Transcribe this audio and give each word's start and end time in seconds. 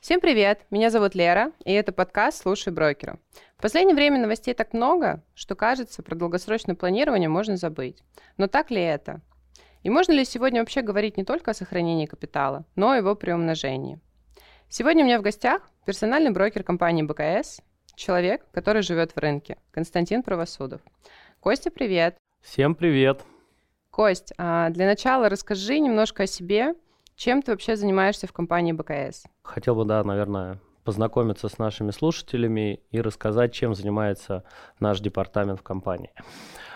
Всем 0.00 0.20
привет! 0.20 0.60
Меня 0.70 0.90
зовут 0.90 1.16
Лера, 1.16 1.50
и 1.64 1.72
это 1.72 1.90
подкаст 1.90 2.42
«Слушай 2.42 2.72
брокера». 2.72 3.18
В 3.58 3.62
последнее 3.62 3.96
время 3.96 4.20
новостей 4.20 4.54
так 4.54 4.72
много, 4.72 5.20
что 5.34 5.56
кажется, 5.56 6.04
про 6.04 6.14
долгосрочное 6.14 6.76
планирование 6.76 7.28
можно 7.28 7.56
забыть. 7.56 8.04
Но 8.36 8.46
так 8.46 8.70
ли 8.70 8.80
это? 8.80 9.20
И 9.82 9.90
можно 9.90 10.12
ли 10.12 10.24
сегодня 10.24 10.60
вообще 10.60 10.82
говорить 10.82 11.16
не 11.16 11.24
только 11.24 11.50
о 11.50 11.54
сохранении 11.54 12.06
капитала, 12.06 12.64
но 12.76 12.94
и 12.94 12.98
его 12.98 13.16
приумножении? 13.16 13.98
Сегодня 14.68 15.02
у 15.02 15.06
меня 15.06 15.18
в 15.18 15.22
гостях 15.22 15.68
персональный 15.84 16.30
брокер 16.30 16.62
компании 16.62 17.02
БКС, 17.02 17.60
человек, 17.96 18.46
который 18.52 18.82
живет 18.82 19.10
в 19.10 19.18
рынке, 19.18 19.56
Константин 19.72 20.22
Правосудов. 20.22 20.80
Костя, 21.40 21.70
привет! 21.70 22.16
Всем 22.40 22.74
привет! 22.74 23.24
Кость, 23.90 24.32
а 24.36 24.70
для 24.70 24.86
начала 24.86 25.28
расскажи 25.28 25.78
немножко 25.78 26.24
о 26.24 26.26
себе 26.26 26.74
чем 27.16 27.40
ты 27.40 27.52
вообще 27.52 27.76
занимаешься 27.76 28.26
в 28.26 28.32
компании 28.32 28.72
БКС? 28.72 29.24
Хотел 29.42 29.74
бы, 29.74 29.86
да, 29.86 30.04
наверное, 30.04 30.60
познакомиться 30.84 31.48
с 31.48 31.56
нашими 31.56 31.90
слушателями 31.90 32.80
и 32.90 33.00
рассказать, 33.00 33.54
чем 33.54 33.74
занимается 33.74 34.44
наш 34.80 35.00
департамент 35.00 35.60
в 35.60 35.62
компании. 35.62 36.12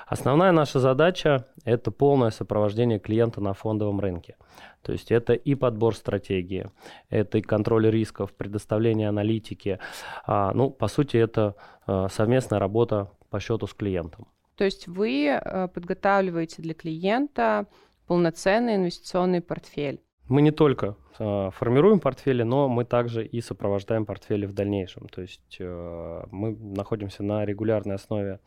Основная 0.07 0.51
наша 0.51 0.81
задача– 0.81 1.47
это 1.65 1.91
полное 1.91 2.31
сопровождение 2.31 2.98
клиента 2.98 3.42
на 3.42 3.53
фондовом 3.53 4.01
рынке. 4.01 4.37
То 4.83 4.92
есть 4.92 5.12
это 5.12 5.34
и 5.34 5.55
подбор 5.55 5.95
стратегии, 5.95 6.70
это 7.11 7.39
и 7.39 7.42
контроль 7.42 7.91
рисков, 7.91 8.33
предоставление 8.33 9.11
аналитики. 9.11 9.79
А, 10.25 10.53
ну, 10.53 10.70
по 10.70 10.89
сути, 10.89 11.19
это 11.19 11.55
а, 11.87 12.09
совместная 12.09 12.59
работа 12.59 13.11
по 13.29 13.39
счету 13.41 13.67
с 13.67 13.75
клиентом. 13.75 14.27
То 14.60 14.66
есть 14.66 14.88
вы 14.88 15.30
а, 15.30 15.69
подготавливаете 15.69 16.60
для 16.60 16.74
клиента 16.74 17.66
полноценный 18.06 18.74
инвестиционный 18.74 19.41
портфель. 19.41 20.02
Мы 20.31 20.42
не 20.42 20.53
только 20.53 20.95
э, 21.19 21.50
формируем 21.50 21.98
портфели, 21.98 22.45
но 22.45 22.69
мы 22.69 22.84
также 22.84 23.27
и 23.27 23.41
сопровождаем 23.41 24.06
портфели 24.06 24.47
в 24.47 24.53
дальнейшем. 24.53 25.09
То 25.09 25.23
есть 25.23 25.56
э, 25.59 26.23
мы 26.31 26.56
находимся 26.56 27.25
на 27.25 27.45
регулярной 27.45 27.97
основе 27.97 28.39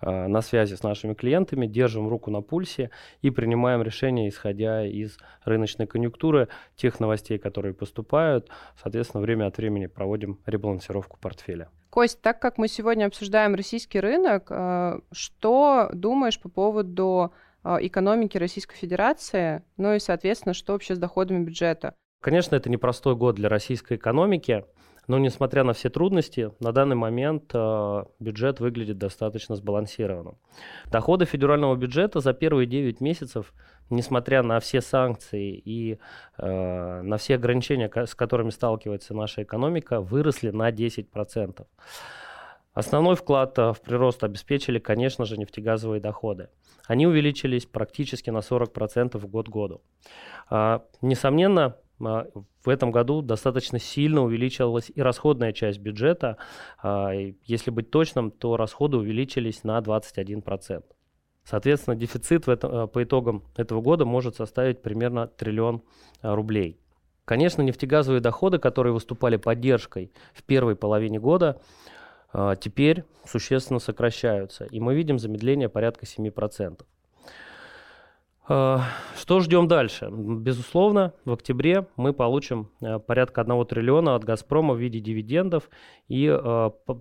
э, 0.00 0.28
на 0.28 0.40
связи 0.40 0.76
с 0.76 0.84
нашими 0.84 1.14
клиентами, 1.14 1.66
держим 1.66 2.08
руку 2.08 2.30
на 2.30 2.42
пульсе 2.42 2.90
и 3.22 3.30
принимаем 3.30 3.82
решения, 3.82 4.28
исходя 4.28 4.86
из 4.86 5.18
рыночной 5.44 5.88
конъюнктуры, 5.88 6.46
тех 6.76 7.00
новостей, 7.00 7.38
которые 7.38 7.74
поступают. 7.74 8.48
Соответственно, 8.80 9.20
время 9.20 9.46
от 9.46 9.56
времени 9.56 9.86
проводим 9.86 10.38
ребалансировку 10.46 11.18
портфеля. 11.20 11.70
Кость, 11.90 12.22
так 12.22 12.38
как 12.40 12.56
мы 12.56 12.68
сегодня 12.68 13.06
обсуждаем 13.06 13.56
российский 13.56 13.98
рынок, 13.98 14.46
э, 14.48 15.00
что 15.10 15.90
думаешь 15.92 16.40
по 16.40 16.48
поводу 16.48 17.32
экономики 17.64 18.38
Российской 18.38 18.76
Федерации, 18.76 19.62
ну 19.76 19.94
и, 19.94 19.98
соответственно, 19.98 20.54
что 20.54 20.72
вообще 20.72 20.94
с 20.94 20.98
доходами 20.98 21.44
бюджета. 21.44 21.94
Конечно, 22.20 22.54
это 22.54 22.70
непростой 22.70 23.16
год 23.16 23.34
для 23.34 23.48
российской 23.48 23.96
экономики, 23.96 24.64
но 25.08 25.18
несмотря 25.18 25.64
на 25.64 25.72
все 25.72 25.90
трудности, 25.90 26.52
на 26.60 26.72
данный 26.72 26.94
момент 26.94 27.50
э, 27.52 28.04
бюджет 28.20 28.60
выглядит 28.60 28.98
достаточно 28.98 29.56
сбалансированным. 29.56 30.38
Доходы 30.86 31.24
федерального 31.24 31.74
бюджета 31.74 32.20
за 32.20 32.32
первые 32.32 32.66
9 32.66 33.00
месяцев, 33.00 33.52
несмотря 33.90 34.44
на 34.44 34.60
все 34.60 34.80
санкции 34.80 35.52
и 35.56 35.98
э, 36.38 37.02
на 37.02 37.16
все 37.16 37.34
ограничения, 37.34 37.90
с 37.92 38.14
которыми 38.14 38.50
сталкивается 38.50 39.14
наша 39.14 39.42
экономика, 39.42 40.00
выросли 40.00 40.50
на 40.50 40.70
10%. 40.70 41.66
Основной 42.74 43.16
вклад 43.16 43.56
в 43.58 43.76
прирост 43.84 44.24
обеспечили, 44.24 44.78
конечно 44.78 45.24
же, 45.24 45.36
нефтегазовые 45.36 46.00
доходы. 46.00 46.48
Они 46.86 47.06
увеличились 47.06 47.66
практически 47.66 48.30
на 48.30 48.38
40% 48.38 49.18
в 49.18 49.26
год 49.26 49.48
году. 49.48 49.82
А, 50.48 50.84
несомненно, 51.00 51.76
а, 52.00 52.26
в 52.64 52.68
этом 52.68 52.90
году 52.90 53.22
достаточно 53.22 53.78
сильно 53.78 54.22
увеличилась 54.22 54.90
и 54.94 55.00
расходная 55.00 55.52
часть 55.52 55.78
бюджета. 55.78 56.38
А, 56.82 57.10
если 57.44 57.70
быть 57.70 57.90
точным, 57.90 58.30
то 58.30 58.56
расходы 58.56 58.96
увеличились 58.96 59.64
на 59.64 59.78
21%. 59.80 60.84
Соответственно, 61.44 61.96
дефицит 61.96 62.46
этом, 62.48 62.88
по 62.88 63.02
итогам 63.02 63.44
этого 63.56 63.80
года 63.80 64.04
может 64.04 64.36
составить 64.36 64.80
примерно 64.80 65.26
триллион 65.26 65.82
рублей. 66.22 66.78
Конечно, 67.24 67.62
нефтегазовые 67.62 68.20
доходы, 68.20 68.58
которые 68.58 68.92
выступали 68.92 69.36
поддержкой 69.36 70.12
в 70.34 70.44
первой 70.44 70.76
половине 70.76 71.18
года, 71.18 71.60
теперь 72.60 73.04
существенно 73.26 73.78
сокращаются. 73.78 74.64
И 74.64 74.80
мы 74.80 74.94
видим 74.94 75.18
замедление 75.18 75.68
порядка 75.68 76.06
7%. 76.06 76.84
А, 78.48 78.82
что 79.16 79.40
ждем 79.40 79.68
дальше? 79.68 80.08
Безусловно, 80.10 81.12
в 81.24 81.32
октябре 81.32 81.86
мы 81.96 82.12
получим 82.12 82.70
а, 82.80 82.98
порядка 82.98 83.42
1 83.42 83.66
триллиона 83.66 84.14
от 84.14 84.24
«Газпрома» 84.24 84.74
в 84.74 84.78
виде 84.78 85.00
дивидендов, 85.00 85.70
и 86.08 86.28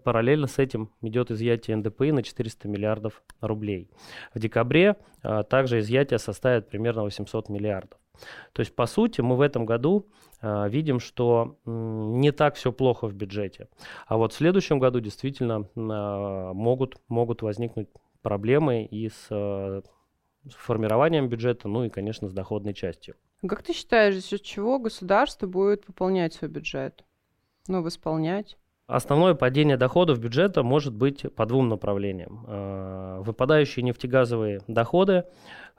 параллельно 0.03 0.47
с 0.47 0.59
этим 0.59 0.91
идет 1.01 1.31
изъятие 1.31 1.77
НДПИ 1.77 2.11
на 2.11 2.23
400 2.23 2.67
миллиардов 2.67 3.23
рублей. 3.41 3.89
В 4.33 4.39
декабре 4.39 4.95
также 5.49 5.79
изъятие 5.79 6.19
составит 6.19 6.69
примерно 6.69 7.03
800 7.03 7.49
миллиардов. 7.49 7.99
То 8.53 8.61
есть, 8.61 8.75
по 8.75 8.85
сути, 8.85 9.21
мы 9.21 9.35
в 9.35 9.41
этом 9.41 9.65
году 9.65 10.07
э, 10.41 10.69
видим, 10.69 10.99
что 10.99 11.57
э, 11.65 11.69
не 11.71 12.31
так 12.31 12.55
все 12.55 12.71
плохо 12.71 13.07
в 13.07 13.13
бюджете. 13.13 13.67
А 14.07 14.17
вот 14.17 14.33
в 14.33 14.35
следующем 14.35 14.79
году 14.79 14.99
действительно 14.99 15.67
э, 15.75 16.53
могут, 16.53 16.97
могут 17.07 17.41
возникнуть 17.41 17.87
проблемы 18.21 18.83
и 18.83 19.09
с, 19.09 19.27
э, 19.29 19.81
с 20.49 20.53
формированием 20.53 21.29
бюджета, 21.29 21.67
ну 21.67 21.83
и, 21.83 21.89
конечно, 21.89 22.27
с 22.27 22.33
доходной 22.33 22.73
частью. 22.73 23.15
Как 23.47 23.63
ты 23.63 23.73
считаешь, 23.73 24.15
за 24.15 24.21
счет 24.21 24.41
чего 24.43 24.79
государство 24.79 25.47
будет 25.47 25.85
пополнять 25.85 26.33
свой 26.33 26.49
бюджет? 26.49 27.03
Ну, 27.67 27.81
восполнять? 27.81 28.57
Основное 28.87 29.35
падение 29.35 29.77
доходов 29.77 30.19
бюджета 30.19 30.63
может 30.63 30.93
быть 30.93 31.25
по 31.35 31.45
двум 31.45 31.69
направлениям. 31.69 32.45
Э, 32.47 33.21
выпадающие 33.21 33.83
нефтегазовые 33.83 34.61
доходы 34.67 35.23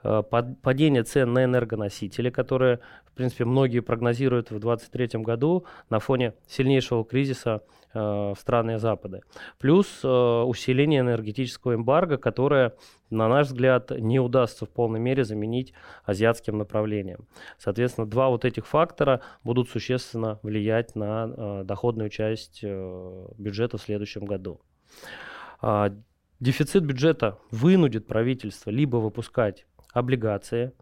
падение 0.03 1.03
цен 1.03 1.33
на 1.33 1.45
энергоносители, 1.45 2.29
которые, 2.29 2.79
в 3.05 3.13
принципе, 3.13 3.45
многие 3.45 3.79
прогнозируют 3.79 4.51
в 4.51 4.59
2023 4.59 5.21
году 5.21 5.65
на 5.89 5.99
фоне 5.99 6.33
сильнейшего 6.47 7.05
кризиса 7.05 7.63
э, 7.93 7.99
в 7.99 8.35
страны 8.37 8.79
Запада. 8.79 9.21
Плюс 9.59 10.01
э, 10.03 10.07
усиление 10.07 11.01
энергетического 11.01 11.75
эмбарго, 11.75 12.17
которое, 12.17 12.73
на 13.09 13.27
наш 13.29 13.47
взгляд, 13.47 13.91
не 13.91 14.19
удастся 14.19 14.65
в 14.65 14.69
полной 14.69 14.99
мере 14.99 15.23
заменить 15.23 15.73
азиатским 16.03 16.57
направлением. 16.57 17.27
Соответственно, 17.57 18.05
два 18.05 18.29
вот 18.29 18.45
этих 18.45 18.67
фактора 18.67 19.21
будут 19.43 19.69
существенно 19.69 20.39
влиять 20.43 20.95
на 20.95 21.63
доходную 21.63 22.09
часть 22.09 22.63
бюджета 22.63 23.77
в 23.77 23.81
следующем 23.81 24.25
году. 24.25 24.59
А, 25.61 25.93
дефицит 26.41 26.83
бюджета 26.83 27.39
вынудит 27.49 28.05
правительство 28.05 28.69
либо 28.69 28.97
выпускать 28.97 29.65
облигации 29.93 30.73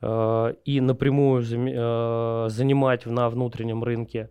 э, 0.00 0.54
и 0.64 0.80
напрямую 0.80 1.42
э, 1.42 2.48
занимать 2.50 3.06
на 3.06 3.28
внутреннем 3.30 3.82
рынке. 3.82 4.30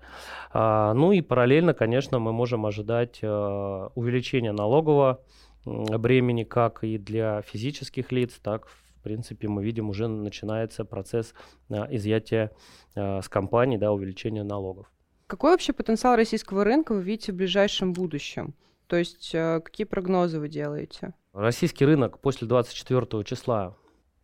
А, 0.54 0.94
ну 0.94 1.12
и 1.12 1.22
параллельно, 1.22 1.74
конечно, 1.74 2.20
мы 2.20 2.32
можем 2.32 2.66
ожидать 2.66 3.20
э, 3.22 3.90
увеличения 3.96 4.52
налогового 4.52 5.22
бремени 5.66 6.46
как 6.46 6.84
и 6.86 6.98
для 6.98 7.42
физических 7.42 8.14
лиц, 8.14 8.40
так 8.42 8.68
в 8.68 9.02
принципе 9.04 9.50
мы 9.50 9.64
видим 9.64 9.90
уже 9.90 10.08
начинается 10.08 10.86
процесс 10.86 11.34
изъятия 11.70 12.52
с 12.96 13.28
компаний, 13.28 13.78
да, 13.78 13.92
увеличения 13.92 14.44
налогов. 14.44 14.90
Какой 15.28 15.52
вообще 15.52 15.74
потенциал 15.74 16.16
российского 16.16 16.64
рынка 16.64 16.94
вы 16.94 17.02
видите 17.02 17.34
в 17.34 17.36
ближайшем 17.36 17.92
будущем? 17.92 18.54
То 18.88 18.96
есть 18.96 19.32
какие 19.32 19.84
прогнозы 19.84 20.40
вы 20.40 20.48
делаете? 20.48 21.14
Российский 21.34 21.86
рынок 21.86 22.20
после 22.20 22.48
24 22.48 23.26
числа 23.26 23.76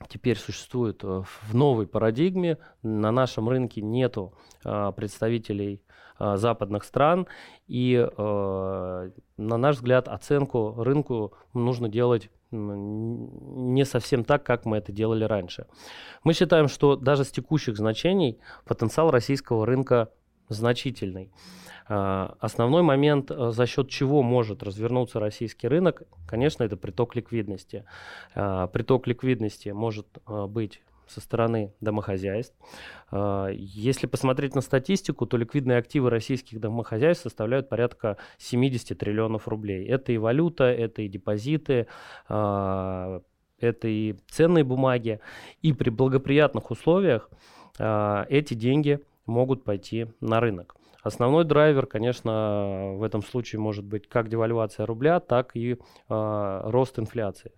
теперь 0.07 0.37
существует 0.37 1.03
э, 1.03 1.23
в 1.23 1.55
новой 1.55 1.87
парадигме. 1.87 2.57
На 2.81 3.11
нашем 3.11 3.49
рынке 3.49 3.81
нету 3.81 4.33
а, 4.63 4.91
представителей 4.91 5.81
а, 6.17 6.37
западных 6.37 6.83
стран, 6.83 7.27
и 7.67 8.07
на 8.17 9.11
наш 9.37 9.77
взгляд 9.77 10.07
оценку 10.07 10.75
рынку 10.77 11.33
нужно 11.53 11.89
делать 11.89 12.29
не 12.51 13.83
совсем 13.83 14.23
так, 14.23 14.43
как 14.43 14.65
мы 14.65 14.77
это 14.77 14.91
делали 14.91 15.23
раньше. 15.23 15.65
Мы 16.23 16.33
считаем, 16.33 16.67
что 16.67 16.95
даже 16.95 17.23
с 17.23 17.31
текущих 17.31 17.77
значений 17.77 18.39
потенциал 18.65 19.09
российского 19.09 19.65
рынка 19.65 20.09
значительный. 20.53 21.31
А, 21.87 22.35
основной 22.39 22.81
момент, 22.81 23.31
э, 23.31 23.51
за 23.51 23.65
счет 23.65 23.89
чего 23.89 24.23
может 24.23 24.63
развернуться 24.63 25.19
российский 25.19 25.67
рынок, 25.67 26.03
конечно, 26.27 26.63
это 26.63 26.77
приток 26.77 27.15
ликвидности. 27.15 27.85
А, 28.35 28.67
приток 28.67 29.07
ликвидности 29.07 29.69
может 29.69 30.07
э, 30.25 30.45
быть 30.47 30.81
со 31.07 31.19
стороны 31.19 31.73
домохозяйств. 31.81 32.55
А, 33.11 33.49
если 33.49 34.07
посмотреть 34.07 34.55
на 34.55 34.61
статистику, 34.61 35.25
то 35.25 35.35
ликвидные 35.35 35.77
активы 35.77 36.09
российских 36.09 36.61
домохозяйств 36.61 37.23
составляют 37.23 37.67
порядка 37.67 38.17
70 38.37 38.97
триллионов 38.97 39.47
рублей. 39.47 39.85
Это 39.85 40.13
и 40.13 40.17
валюта, 40.17 40.65
это 40.65 41.01
и 41.01 41.09
депозиты, 41.09 41.87
это 42.27 43.21
и 43.83 44.15
ценные 44.29 44.63
бумаги, 44.63 45.19
и 45.61 45.73
при 45.73 45.89
благоприятных 45.89 46.71
условиях 46.71 47.29
эти 47.79 48.53
деньги 48.53 48.99
могут 49.25 49.63
пойти 49.63 50.07
на 50.21 50.39
рынок. 50.39 50.75
Основной 51.01 51.43
драйвер, 51.43 51.85
конечно, 51.85 52.93
в 52.95 53.03
этом 53.03 53.21
случае 53.21 53.59
может 53.59 53.83
быть 53.83 54.07
как 54.07 54.29
девальвация 54.29 54.85
рубля, 54.85 55.19
так 55.19 55.55
и 55.55 55.73
э, 55.73 55.75
рост 56.09 56.97
инфляции. 56.97 57.51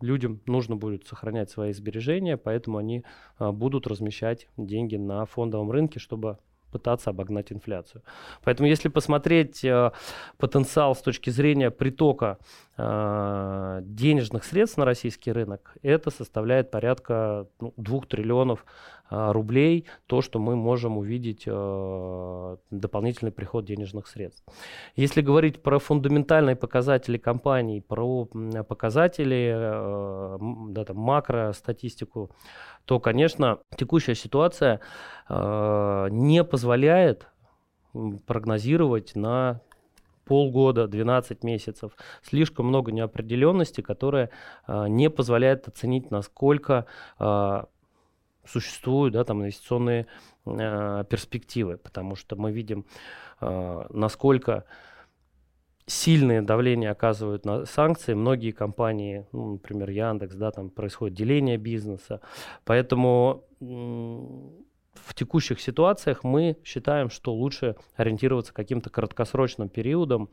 людям 0.00 0.40
нужно 0.46 0.76
будет 0.76 1.06
сохранять 1.06 1.48
свои 1.50 1.72
сбережения, 1.72 2.36
поэтому 2.36 2.78
они 2.78 3.04
э, 3.38 3.50
будут 3.50 3.86
размещать 3.86 4.48
деньги 4.58 4.96
на 4.96 5.24
фондовом 5.24 5.70
рынке, 5.70 6.00
чтобы 6.00 6.38
пытаться 6.72 7.10
обогнать 7.10 7.52
инфляцию. 7.52 8.02
Поэтому 8.42 8.68
если 8.68 8.88
посмотреть 8.88 9.64
э, 9.64 9.92
потенциал 10.38 10.94
с 10.94 11.02
точки 11.02 11.30
зрения 11.30 11.70
притока 11.70 12.38
э, 12.76 13.80
денежных 13.84 14.44
средств 14.44 14.78
на 14.78 14.84
российский 14.84 15.30
рынок, 15.30 15.76
это 15.82 16.10
составляет 16.10 16.70
порядка 16.70 17.46
ну, 17.60 17.74
2 17.76 18.00
триллионов 18.08 18.64
рублей, 19.12 19.86
то, 20.06 20.22
что 20.22 20.38
мы 20.38 20.56
можем 20.56 20.96
увидеть 20.96 21.44
э, 21.46 22.56
дополнительный 22.70 23.32
приход 23.32 23.64
денежных 23.64 24.06
средств. 24.06 24.44
Если 24.96 25.20
говорить 25.20 25.62
про 25.62 25.78
фундаментальные 25.78 26.56
показатели 26.56 27.18
компаний, 27.18 27.80
про 27.80 28.26
показатели, 28.68 29.52
э, 29.54 30.38
да, 30.70 30.84
там, 30.84 30.96
макро 30.96 31.52
статистику, 31.52 32.30
то, 32.84 33.00
конечно, 33.00 33.58
текущая 33.76 34.14
ситуация 34.14 34.80
не 35.28 36.42
позволяет 36.44 37.28
прогнозировать 38.26 39.14
на 39.14 39.60
полгода, 40.24 40.86
12 40.86 41.44
месяцев. 41.44 41.92
Слишком 42.22 42.66
много 42.66 42.92
неопределенности, 42.92 43.80
которая 43.80 44.30
э, 44.66 44.86
не 44.88 45.10
позволяет 45.10 45.68
оценить, 45.68 46.10
насколько 46.10 46.86
э, 47.18 47.64
существуют 48.46 49.14
да, 49.14 49.24
там, 49.24 49.42
инвестиционные 49.42 50.06
э, 50.46 51.04
перспективы, 51.08 51.76
потому 51.76 52.16
что 52.16 52.36
мы 52.36 52.52
видим, 52.52 52.86
э, 53.40 53.86
насколько 53.90 54.64
сильное 55.86 56.42
давление 56.42 56.90
оказывают 56.90 57.44
на 57.44 57.64
санкции. 57.66 58.14
Многие 58.14 58.52
компании, 58.52 59.26
ну, 59.32 59.52
например, 59.54 59.90
Яндекс, 59.90 60.34
да, 60.36 60.50
там 60.50 60.70
происходит 60.70 61.16
деление 61.16 61.56
бизнеса. 61.56 62.20
Поэтому 62.64 63.44
в 64.94 65.14
текущих 65.14 65.60
ситуациях 65.60 66.24
мы 66.24 66.56
считаем, 66.64 67.10
что 67.10 67.34
лучше 67.34 67.76
ориентироваться 67.96 68.52
каким-то 68.52 68.90
краткосрочным 68.90 69.68
периодом 69.68 70.28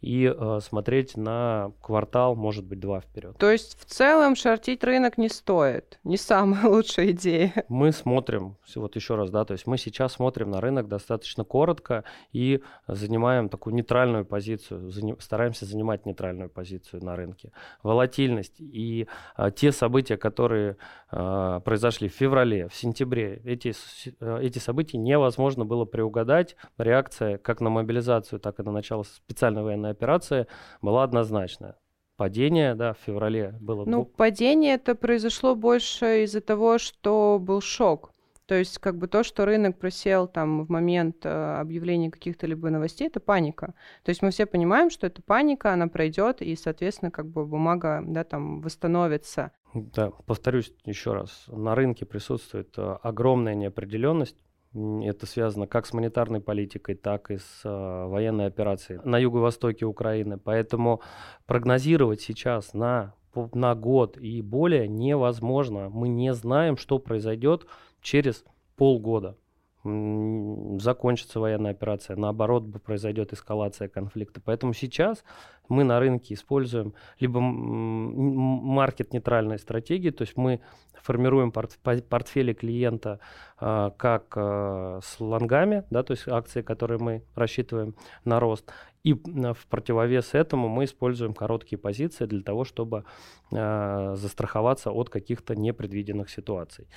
и 0.00 0.26
э, 0.26 0.60
смотреть 0.62 1.16
на 1.16 1.72
квартал, 1.80 2.36
может 2.36 2.64
быть, 2.64 2.78
два 2.78 3.00
вперед. 3.00 3.36
То 3.38 3.50
есть 3.50 3.78
в 3.80 3.86
целом 3.86 4.36
шортить 4.36 4.84
рынок 4.84 5.16
не 5.16 5.28
стоит, 5.28 5.98
не 6.04 6.16
самая 6.16 6.66
лучшая 6.68 7.10
идея. 7.12 7.64
Мы 7.68 7.90
смотрим, 7.90 8.56
вот 8.74 8.96
еще 8.96 9.14
раз, 9.14 9.30
да, 9.30 9.44
то 9.44 9.52
есть 9.52 9.66
мы 9.66 9.78
сейчас 9.78 10.12
смотрим 10.12 10.50
на 10.50 10.60
рынок 10.60 10.88
достаточно 10.88 11.44
коротко 11.44 12.04
и 12.32 12.60
занимаем 12.86 13.48
такую 13.48 13.74
нейтральную 13.74 14.26
позицию, 14.26 14.90
заним, 14.90 15.18
стараемся 15.20 15.64
занимать 15.64 16.04
нейтральную 16.04 16.50
позицию 16.50 17.02
на 17.02 17.16
рынке. 17.16 17.52
Волатильность 17.82 18.60
и 18.60 19.06
э, 19.36 19.50
те 19.56 19.72
события, 19.72 20.18
которые 20.18 20.76
э, 21.10 21.60
произошли 21.64 22.08
в 22.08 22.12
феврале, 22.12 22.68
в 22.68 22.74
сентябре, 22.74 23.40
эти, 23.44 23.72
эти 24.20 24.58
события 24.58 24.98
невозможно 24.98 25.64
было 25.64 25.84
приугадать. 25.84 26.56
Реакция 26.78 27.38
как 27.38 27.60
на 27.60 27.70
мобилизацию, 27.70 28.40
так 28.40 28.60
и 28.60 28.62
на 28.62 28.72
начало 28.72 29.02
специальной 29.02 29.62
военной 29.62 29.90
операция 29.90 30.46
была 30.80 31.02
однозначная. 31.02 31.76
Падение, 32.16 32.76
да, 32.76 32.92
в 32.94 32.98
феврале 32.98 33.56
было... 33.60 33.84
Ну, 33.84 34.04
падение 34.04 34.74
это 34.74 34.94
произошло 34.94 35.56
больше 35.56 36.22
из-за 36.24 36.40
того, 36.40 36.78
что 36.78 37.38
был 37.40 37.60
шок. 37.60 38.13
То 38.46 38.54
есть, 38.54 38.78
как 38.78 38.98
бы 38.98 39.08
то, 39.08 39.22
что 39.22 39.46
рынок 39.46 39.78
просел 39.78 40.28
там 40.28 40.64
в 40.66 40.70
момент 40.70 41.24
э, 41.24 41.28
объявления 41.60 42.10
каких-то 42.10 42.46
либо 42.46 42.68
новостей, 42.68 43.08
это 43.08 43.18
паника. 43.18 43.74
То 44.02 44.10
есть 44.10 44.20
мы 44.20 44.30
все 44.30 44.44
понимаем, 44.44 44.90
что 44.90 45.06
это 45.06 45.22
паника, 45.22 45.72
она 45.72 45.88
пройдет, 45.88 46.42
и, 46.42 46.54
соответственно, 46.54 47.10
как 47.10 47.26
бы 47.26 47.46
бумага, 47.46 48.02
да, 48.06 48.22
там 48.22 48.60
восстановится. 48.60 49.52
Да, 49.72 50.10
повторюсь 50.26 50.72
еще 50.84 51.14
раз, 51.14 51.46
на 51.48 51.74
рынке 51.74 52.04
присутствует 52.04 52.74
э, 52.76 52.96
огромная 53.02 53.54
неопределенность. 53.54 54.36
Это 54.74 55.24
связано 55.26 55.66
как 55.66 55.86
с 55.86 55.92
монетарной 55.92 56.40
политикой, 56.40 56.96
так 56.96 57.30
и 57.30 57.38
с 57.38 57.62
э, 57.64 58.06
военной 58.06 58.46
операцией 58.46 59.00
на 59.04 59.18
юго-востоке 59.18 59.86
Украины. 59.86 60.36
Поэтому 60.36 61.00
прогнозировать 61.46 62.20
сейчас 62.20 62.74
на, 62.74 63.14
на 63.54 63.74
год 63.74 64.18
и 64.18 64.42
более 64.42 64.86
невозможно. 64.86 65.88
Мы 65.88 66.08
не 66.08 66.34
знаем, 66.34 66.76
что 66.76 66.98
произойдет 66.98 67.66
через 68.04 68.44
полгода 68.76 69.36
закончится 69.84 71.40
военная 71.40 71.72
операция, 71.72 72.16
наоборот, 72.16 72.64
произойдет 72.82 73.34
эскалация 73.34 73.88
конфликта. 73.88 74.40
Поэтому 74.40 74.72
сейчас 74.72 75.24
мы 75.68 75.84
на 75.84 76.00
рынке 76.00 76.34
используем 76.34 76.94
либо 77.20 77.40
маркет-нейтральные 77.40 79.58
стратегии, 79.58 80.10
то 80.10 80.22
есть 80.22 80.36
мы 80.36 80.60
формируем 81.02 81.52
портфели 81.52 82.54
клиента 82.54 83.20
а, 83.58 83.90
как 83.90 84.32
а, 84.36 85.00
с 85.02 85.20
лонгами, 85.20 85.84
да, 85.90 86.02
то 86.02 86.12
есть 86.12 86.26
акции, 86.28 86.62
которые 86.62 86.98
мы 86.98 87.22
рассчитываем 87.34 87.94
на 88.24 88.40
рост, 88.40 88.72
и 89.02 89.12
в 89.12 89.66
противовес 89.68 90.32
этому 90.32 90.68
мы 90.68 90.84
используем 90.84 91.34
короткие 91.34 91.78
позиции 91.78 92.24
для 92.24 92.42
того, 92.42 92.64
чтобы 92.64 93.04
а, 93.52 94.14
застраховаться 94.16 94.92
от 94.92 95.10
каких-то 95.10 95.54
непредвиденных 95.54 96.30
ситуаций. 96.30 96.88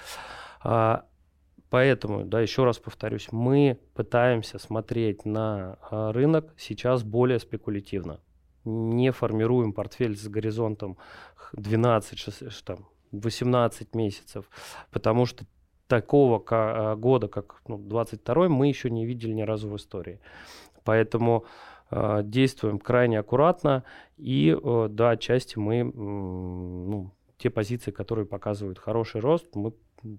Поэтому, 1.69 2.23
да, 2.23 2.39
еще 2.39 2.63
раз 2.63 2.77
повторюсь, 2.79 3.27
мы 3.31 3.79
пытаемся 3.93 4.57
смотреть 4.57 5.25
на 5.25 5.77
а, 5.81 6.13
рынок 6.13 6.53
сейчас 6.57 7.03
более 7.03 7.39
спекулятивно. 7.39 8.21
Не 8.63 9.11
формируем 9.11 9.73
портфель 9.73 10.15
с 10.15 10.27
горизонтом 10.27 10.97
12, 11.53 12.17
6, 12.17 12.65
там, 12.65 12.87
18 13.11 13.95
месяцев, 13.95 14.49
потому 14.91 15.25
что 15.25 15.45
такого 15.87 16.43
а, 16.49 16.95
года, 16.95 17.27
как 17.27 17.61
ну, 17.67 17.77
22 17.77 18.47
мы 18.47 18.67
еще 18.67 18.89
не 18.89 19.05
видели 19.05 19.33
ни 19.33 19.41
разу 19.41 19.69
в 19.69 19.75
истории. 19.75 20.21
Поэтому 20.85 21.43
э, 21.91 22.21
действуем 22.23 22.79
крайне 22.79 23.19
аккуратно 23.19 23.83
и, 24.15 24.57
э, 24.57 24.87
да, 24.89 25.09
отчасти 25.09 25.57
мы, 25.57 25.83
ну, 25.83 27.11
те 27.37 27.49
позиции, 27.49 27.91
которые 27.91 28.25
показывают 28.25 28.79
хороший 28.79 29.21
рост, 29.21 29.55
мы 29.55 29.73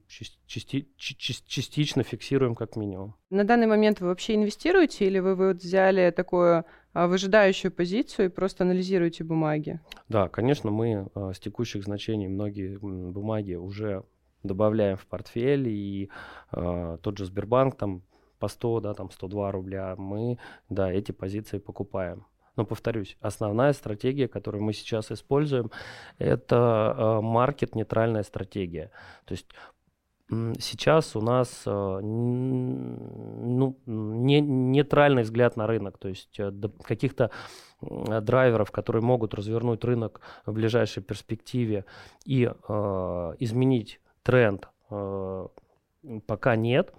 части, 0.06 0.88
частично 0.96 2.02
фиксируем 2.02 2.54
как 2.54 2.76
минимум. 2.76 3.14
На 3.30 3.44
данный 3.44 3.66
момент 3.66 4.00
вы 4.00 4.08
вообще 4.08 4.34
инвестируете 4.34 5.06
или 5.06 5.18
вы, 5.18 5.34
вы 5.34 5.48
вот 5.48 5.62
взяли 5.62 6.10
такую 6.10 6.64
а, 6.92 7.06
выжидающую 7.06 7.70
позицию 7.70 8.26
и 8.26 8.28
просто 8.28 8.64
анализируете 8.64 9.24
бумаги? 9.24 9.80
Да, 10.08 10.28
конечно, 10.28 10.70
мы 10.70 11.08
а, 11.14 11.32
с 11.32 11.38
текущих 11.38 11.84
значений 11.84 12.28
многие 12.28 12.76
бумаги 12.76 13.54
уже 13.54 14.04
добавляем 14.42 14.96
в 14.96 15.06
портфель, 15.06 15.68
и 15.68 16.10
а, 16.50 16.98
тот 16.98 17.18
же 17.18 17.24
Сбербанк 17.24 17.76
там 17.76 18.02
по 18.38 18.48
100, 18.48 18.80
да, 18.80 18.94
там 18.94 19.10
102 19.10 19.52
рубля, 19.52 19.94
мы, 19.96 20.38
да, 20.68 20.92
эти 20.92 21.12
позиции 21.12 21.58
покупаем. 21.58 22.26
Но 22.58 22.64
повторюсь, 22.64 23.16
основная 23.20 23.72
стратегия, 23.72 24.26
которую 24.26 24.64
мы 24.64 24.72
сейчас 24.72 25.12
используем, 25.12 25.70
это 26.18 26.92
э, 26.98 27.20
маркет-нейтральная 27.20 28.24
стратегия. 28.24 28.90
То 29.26 29.32
есть 29.32 29.46
сейчас 30.58 31.14
у 31.14 31.20
нас 31.20 31.62
э, 31.66 32.00
ну, 32.00 33.78
не, 33.86 34.40
нейтральный 34.40 35.22
взгляд 35.22 35.56
на 35.56 35.68
рынок, 35.68 35.98
то 35.98 36.08
есть 36.08 36.40
э, 36.40 36.50
каких-то 36.82 37.30
драйверов, 37.80 38.72
которые 38.72 39.02
могут 39.02 39.34
развернуть 39.34 39.84
рынок 39.84 40.20
в 40.44 40.52
ближайшей 40.52 41.00
перспективе 41.00 41.84
и 42.24 42.50
э, 42.50 43.34
изменить 43.38 44.00
тренд, 44.24 44.68
э, 44.90 45.46
пока 46.26 46.56
нет. 46.56 46.92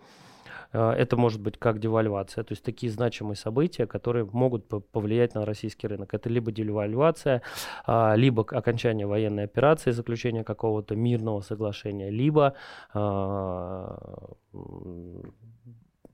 Это 0.72 1.18
может 1.18 1.42
быть 1.42 1.58
как 1.58 1.80
девальвация, 1.80 2.44
то 2.44 2.52
есть 2.52 2.64
такие 2.64 2.92
значимые 2.92 3.36
события, 3.36 3.88
которые 3.88 4.26
могут 4.26 4.68
повлиять 4.92 5.34
на 5.34 5.46
российский 5.46 5.88
рынок. 5.88 6.14
Это 6.14 6.30
либо 6.30 6.52
девальвация, 6.52 7.42
а, 7.86 8.14
либо 8.16 8.44
окончание 8.44 9.08
военной 9.08 9.46
операции, 9.46 9.92
заключение 9.92 10.44
какого-то 10.44 10.96
мирного 10.96 11.42
соглашения, 11.42 12.10
либо 12.12 12.54
а, 12.94 14.36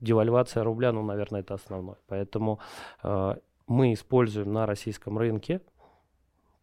девальвация 0.00 0.64
рубля, 0.64 0.92
ну, 0.92 1.02
наверное, 1.02 1.40
это 1.40 1.54
основное. 1.54 1.96
Поэтому 2.06 2.60
а, 3.02 3.38
мы 3.66 3.92
используем 3.92 4.52
на 4.52 4.66
российском 4.66 5.18
рынке 5.18 5.60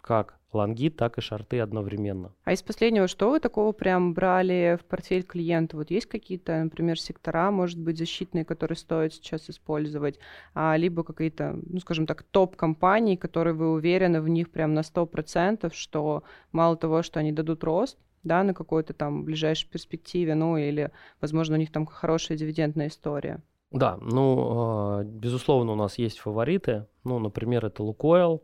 как 0.02 0.38
лонги, 0.54 0.90
так 0.90 1.18
и 1.18 1.22
шорты 1.22 1.60
одновременно. 1.60 2.34
А 2.44 2.54
из 2.54 2.62
последнего, 2.62 3.08
что 3.08 3.30
вы 3.30 3.40
такого 3.40 3.72
прям 3.72 4.14
брали 4.14 4.78
в 4.82 4.86
портфель 4.86 5.24
клиента? 5.24 5.78
Вот 5.78 5.92
есть 5.92 6.06
какие-то, 6.06 6.64
например, 6.64 7.00
сектора, 7.00 7.52
может 7.52 7.80
быть, 7.80 7.98
защитные, 7.98 8.46
которые 8.46 8.78
стоит 8.78 9.14
сейчас 9.14 9.50
использовать, 9.50 10.20
а, 10.54 10.76
либо 10.78 11.04
какие-то, 11.04 11.60
ну, 11.66 11.80
скажем 11.80 12.06
так, 12.06 12.24
топ-компании, 12.24 13.16
которые 13.16 13.54
вы 13.54 13.72
уверены 13.72 14.22
в 14.22 14.30
них 14.30 14.50
прям 14.50 14.74
на 14.74 14.84
100%, 14.84 15.74
что 15.74 16.24
мало 16.52 16.78
того, 16.78 17.04
что 17.04 17.20
они 17.20 17.32
дадут 17.32 17.64
рост, 17.64 17.98
да, 18.24 18.44
на 18.44 18.54
какой-то 18.54 18.94
там 18.94 19.24
ближайшей 19.24 19.70
перспективе, 19.70 20.36
ну, 20.36 20.58
или, 20.58 20.92
возможно, 21.22 21.56
у 21.56 21.60
них 21.60 21.72
там 21.72 21.86
хорошая 21.86 22.38
дивидендная 22.38 22.88
история. 22.88 23.42
Да, 23.72 23.98
ну, 24.02 24.38
а, 24.40 25.04
безусловно, 25.04 25.72
у 25.72 25.76
нас 25.76 25.98
есть 25.98 26.20
фавориты. 26.20 26.86
Ну, 27.04 27.18
например, 27.18 27.66
это 27.66 27.84
Лукойл, 27.84 28.44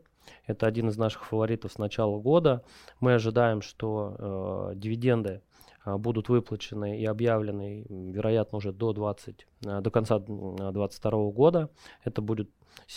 это 0.50 0.66
один 0.66 0.88
из 0.88 0.96
наших 0.96 1.24
фаворитов 1.24 1.72
с 1.72 1.78
начала 1.78 2.18
года. 2.18 2.62
Мы 3.00 3.14
ожидаем, 3.14 3.62
что 3.62 4.70
э, 4.72 4.76
дивиденды 4.76 5.42
э, 5.84 5.96
будут 5.96 6.28
выплачены 6.28 7.00
и 7.00 7.04
объявлены, 7.04 7.86
вероятно, 7.88 8.58
уже 8.58 8.72
до, 8.72 8.92
20, 8.92 9.46
э, 9.66 9.80
до 9.80 9.90
конца 9.90 10.18
2022 10.18 11.30
года. 11.30 11.70
Это 12.04 12.20
будет 12.20 12.50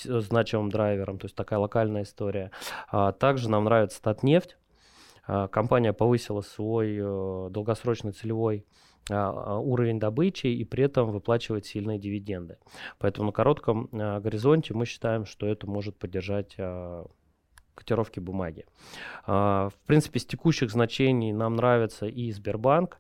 значимым 0.04 0.70
драйвером, 0.70 1.20
то 1.20 1.26
есть 1.26 1.36
такая 1.36 1.60
локальная 1.60 2.04
история. 2.04 2.52
А 2.90 3.12
также 3.12 3.50
нам 3.50 3.66
нравится 3.66 4.02
Татнефть. 4.02 4.58
Компания 5.26 5.94
повысила 5.94 6.42
свой 6.42 6.98
долгосрочный 7.50 8.12
целевой 8.12 8.66
уровень 9.10 10.00
добычи 10.00 10.48
и 10.48 10.66
при 10.66 10.84
этом 10.84 11.12
выплачивает 11.12 11.66
сильные 11.66 11.98
дивиденды. 11.98 12.58
Поэтому 13.00 13.28
на 13.28 13.32
коротком 13.32 13.88
горизонте 13.92 14.74
мы 14.74 14.86
считаем, 14.86 15.26
что 15.26 15.48
это 15.48 15.66
может 15.66 15.98
поддержать 15.98 16.58
котировки 17.76 18.20
бумаги. 18.20 18.66
А, 19.26 19.70
в 19.70 19.88
принципе, 19.88 20.20
с 20.20 20.26
текущих 20.26 20.72
значений 20.72 21.32
нам 21.32 21.56
нравится 21.56 22.06
и 22.06 22.32
Сбербанк. 22.32 22.98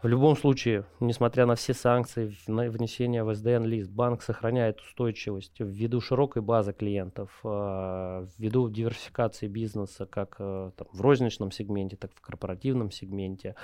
В 0.00 0.06
любом 0.06 0.36
случае, 0.36 0.84
несмотря 1.00 1.44
на 1.44 1.56
все 1.56 1.74
санкции, 1.74 2.32
на 2.46 2.70
внесение 2.70 3.24
в 3.24 3.30
SDN-лист, 3.30 3.90
банк 3.90 4.22
сохраняет 4.22 4.80
устойчивость 4.80 5.58
ввиду 5.58 6.00
широкой 6.00 6.40
базы 6.40 6.72
клиентов, 6.72 7.30
а, 7.42 8.24
ввиду 8.38 8.70
диверсификации 8.70 9.48
бизнеса 9.48 10.06
как 10.06 10.36
э, 10.38 10.70
там, 10.76 10.86
в 10.92 11.00
розничном 11.00 11.50
сегменте, 11.50 11.96
так 11.96 12.12
и 12.12 12.14
в 12.14 12.20
корпоративном 12.20 12.92
сегменте. 12.92 13.56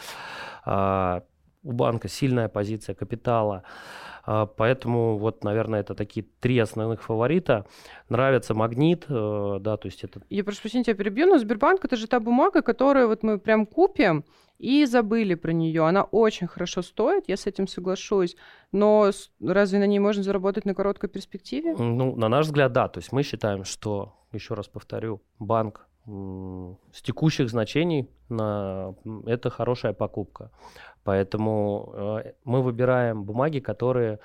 У 1.65 1.73
банка 1.73 2.09
сильная 2.09 2.49
позиция 2.49 2.95
капитала. 2.95 3.63
А, 4.27 4.47
поэтому 4.47 5.19
вот, 5.19 5.45
наверное, 5.45 5.81
это 5.81 5.95
такие 5.95 6.27
три 6.41 6.59
основных 6.59 7.03
фаворита. 7.03 7.67
Нравится 8.09 8.55
магнит, 8.55 9.05
э, 9.09 9.59
да, 9.61 9.77
то 9.77 9.87
есть 9.87 10.05
это... 10.05 10.21
Я 10.31 10.45
прошу 10.45 10.61
прощения, 10.61 10.85
тебя 10.85 10.95
перебью, 10.95 11.27
но 11.27 11.39
Сбербанк 11.39 11.85
это 11.85 11.97
же 11.97 12.07
та 12.07 12.21
бумага, 12.21 12.63
которую 12.63 13.09
вот 13.09 13.23
мы 13.23 13.39
прям 13.39 13.67
купим, 13.67 14.25
и 14.59 14.87
забыли 14.87 15.35
про 15.35 15.53
нее. 15.53 15.87
Она 15.87 16.05
очень 16.05 16.47
хорошо 16.47 16.83
стоит, 16.83 17.25
я 17.29 17.37
с 17.37 17.47
этим 17.47 17.67
соглашусь. 17.67 18.37
Но 18.73 19.11
разве 19.41 19.79
на 19.79 19.87
ней 19.87 19.99
можно 19.99 20.23
заработать 20.23 20.65
на 20.65 20.75
короткой 20.75 21.11
перспективе? 21.11 21.75
Ну, 21.77 22.17
на 22.17 22.29
наш 22.29 22.47
взгляд, 22.47 22.73
да. 22.73 22.89
То 22.89 22.99
есть 22.99 23.13
мы 23.13 23.23
считаем, 23.23 23.65
что, 23.65 24.15
еще 24.33 24.55
раз 24.55 24.69
повторю, 24.69 25.21
банк 25.39 25.87
с 26.07 27.03
текущих 27.03 27.49
значений 27.49 28.11
на, 28.29 28.95
это 29.27 29.49
хорошая 29.51 29.95
покупка. 29.95 30.51
Поэтому 31.05 31.93
э, 31.93 32.33
мы 32.45 32.63
выбираем 32.63 33.25
бумаги, 33.25 33.61
которые 33.61 34.19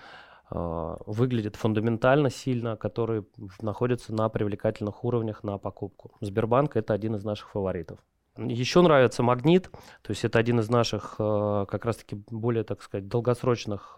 э, 0.50 0.96
выглядят 1.06 1.56
фундаментально 1.56 2.30
сильно, 2.30 2.78
которые 2.78 3.26
находятся 3.62 4.14
на 4.14 4.30
привлекательных 4.30 5.04
уровнях 5.04 5.44
на 5.44 5.58
покупку. 5.58 6.12
Сбербанк 6.22 6.78
это 6.78 6.94
один 6.94 7.16
из 7.16 7.24
наших 7.24 7.50
фаворитов. 7.52 8.00
Еще 8.38 8.82
нравится 8.82 9.22
магнит, 9.22 9.70
то 10.02 10.12
есть 10.12 10.24
это 10.24 10.40
один 10.40 10.60
из 10.60 10.70
наших 10.70 11.16
э, 11.20 11.66
как 11.70 11.84
раз-таки 11.86 12.24
более, 12.32 12.64
так 12.64 12.82
сказать, 12.82 13.10
долгосрочных 13.10 13.96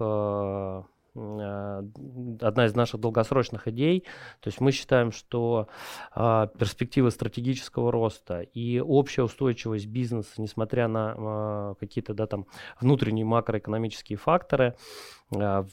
одна 1.13 2.65
из 2.65 2.75
наших 2.75 2.99
долгосрочных 3.01 3.67
идей. 3.67 4.05
То 4.39 4.47
есть 4.47 4.61
мы 4.61 4.71
считаем, 4.71 5.11
что 5.11 5.67
э, 6.15 6.47
перспективы 6.57 7.11
стратегического 7.11 7.91
роста 7.91 8.41
и 8.41 8.79
общая 8.79 9.23
устойчивость 9.23 9.87
бизнеса, 9.87 10.33
несмотря 10.37 10.87
на 10.87 11.15
э, 11.17 11.75
какие-то 11.79 12.13
да, 12.13 12.27
там, 12.27 12.45
внутренние 12.79 13.25
макроэкономические 13.25 14.17
факторы, 14.17 14.75
э, 15.35 15.63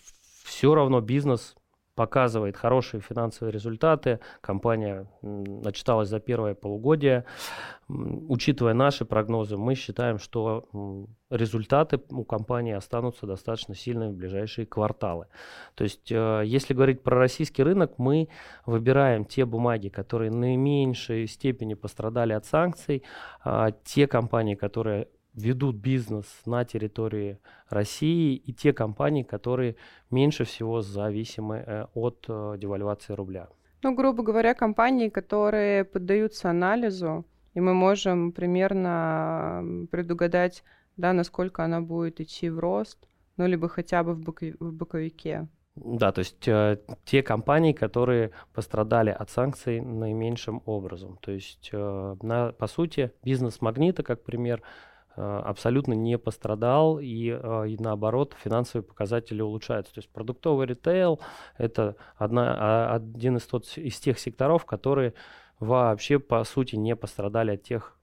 все 0.44 0.74
равно 0.74 1.00
бизнес 1.00 1.54
показывает 1.98 2.56
хорошие 2.56 3.00
финансовые 3.00 3.52
результаты. 3.52 4.20
Компания 4.40 5.08
начиталась 5.20 6.08
за 6.08 6.20
первое 6.20 6.54
полугодие. 6.54 7.24
Учитывая 7.88 8.72
наши 8.72 9.04
прогнозы, 9.04 9.56
мы 9.56 9.74
считаем, 9.74 10.20
что 10.20 10.68
результаты 11.28 12.00
у 12.10 12.24
компании 12.24 12.72
останутся 12.72 13.26
достаточно 13.26 13.74
сильными 13.74 14.12
в 14.12 14.16
ближайшие 14.16 14.64
кварталы. 14.64 15.26
То 15.74 15.82
есть, 15.82 16.12
э, 16.12 16.42
если 16.46 16.72
говорить 16.72 17.02
про 17.02 17.18
российский 17.18 17.64
рынок, 17.64 17.94
мы 17.98 18.28
выбираем 18.64 19.24
те 19.24 19.44
бумаги, 19.44 19.88
которые 19.88 20.30
наименьшей 20.30 21.26
степени 21.26 21.74
пострадали 21.74 22.32
от 22.32 22.44
санкций, 22.44 23.02
а 23.42 23.72
те 23.72 24.06
компании, 24.06 24.54
которые 24.54 25.08
ведут 25.38 25.76
бизнес 25.76 26.26
на 26.46 26.64
территории 26.64 27.38
России 27.68 28.36
и 28.36 28.52
те 28.52 28.72
компании, 28.72 29.22
которые 29.22 29.76
меньше 30.10 30.44
всего 30.44 30.82
зависимы 30.82 31.64
э, 31.66 31.86
от 31.94 32.24
э, 32.28 32.56
девальвации 32.58 33.14
рубля. 33.14 33.48
Ну, 33.82 33.94
грубо 33.94 34.22
говоря, 34.22 34.54
компании, 34.54 35.08
которые 35.08 35.84
поддаются 35.84 36.50
анализу, 36.50 37.24
и 37.54 37.60
мы 37.60 37.74
можем 37.74 38.32
примерно 38.32 39.86
предугадать, 39.90 40.64
да, 40.96 41.12
насколько 41.12 41.64
она 41.64 41.80
будет 41.80 42.20
идти 42.20 42.50
в 42.50 42.58
рост, 42.58 42.98
ну, 43.36 43.46
либо 43.46 43.68
хотя 43.68 44.02
бы 44.02 44.14
в, 44.14 44.20
бокови- 44.20 44.56
в 44.58 44.72
боковике. 44.72 45.48
Да, 45.76 46.10
то 46.10 46.20
есть 46.20 46.48
э, 46.48 46.78
те 47.04 47.22
компании, 47.22 47.72
которые 47.72 48.32
пострадали 48.52 49.10
от 49.10 49.30
санкций 49.30 49.80
наименьшим 49.80 50.62
образом. 50.66 51.18
То 51.20 51.30
есть, 51.30 51.70
э, 51.72 52.16
на, 52.20 52.52
по 52.52 52.66
сути, 52.66 53.12
бизнес 53.22 53.60
Магнита, 53.60 54.02
как 54.02 54.24
пример, 54.24 54.62
абсолютно 55.20 55.94
не 55.94 56.18
пострадал 56.18 56.98
и, 56.98 57.30
э, 57.30 57.68
и 57.68 57.76
наоборот 57.78 58.34
финансовые 58.42 58.84
показатели 58.84 59.42
улучшаются. 59.42 59.94
То 59.94 59.98
есть 59.98 60.10
продуктовый 60.10 60.66
ритейл 60.66 61.20
это 61.56 61.96
одна, 62.16 62.56
а, 62.58 62.94
один 62.94 63.36
из, 63.36 63.42
тот, 63.44 63.66
из 63.76 63.98
тех 63.98 64.18
секторов, 64.18 64.64
которые 64.64 65.14
вообще 65.60 66.18
по 66.18 66.44
сути 66.44 66.76
не 66.76 66.94
пострадали 66.94 67.52
от 67.52 67.62
тех 67.62 67.97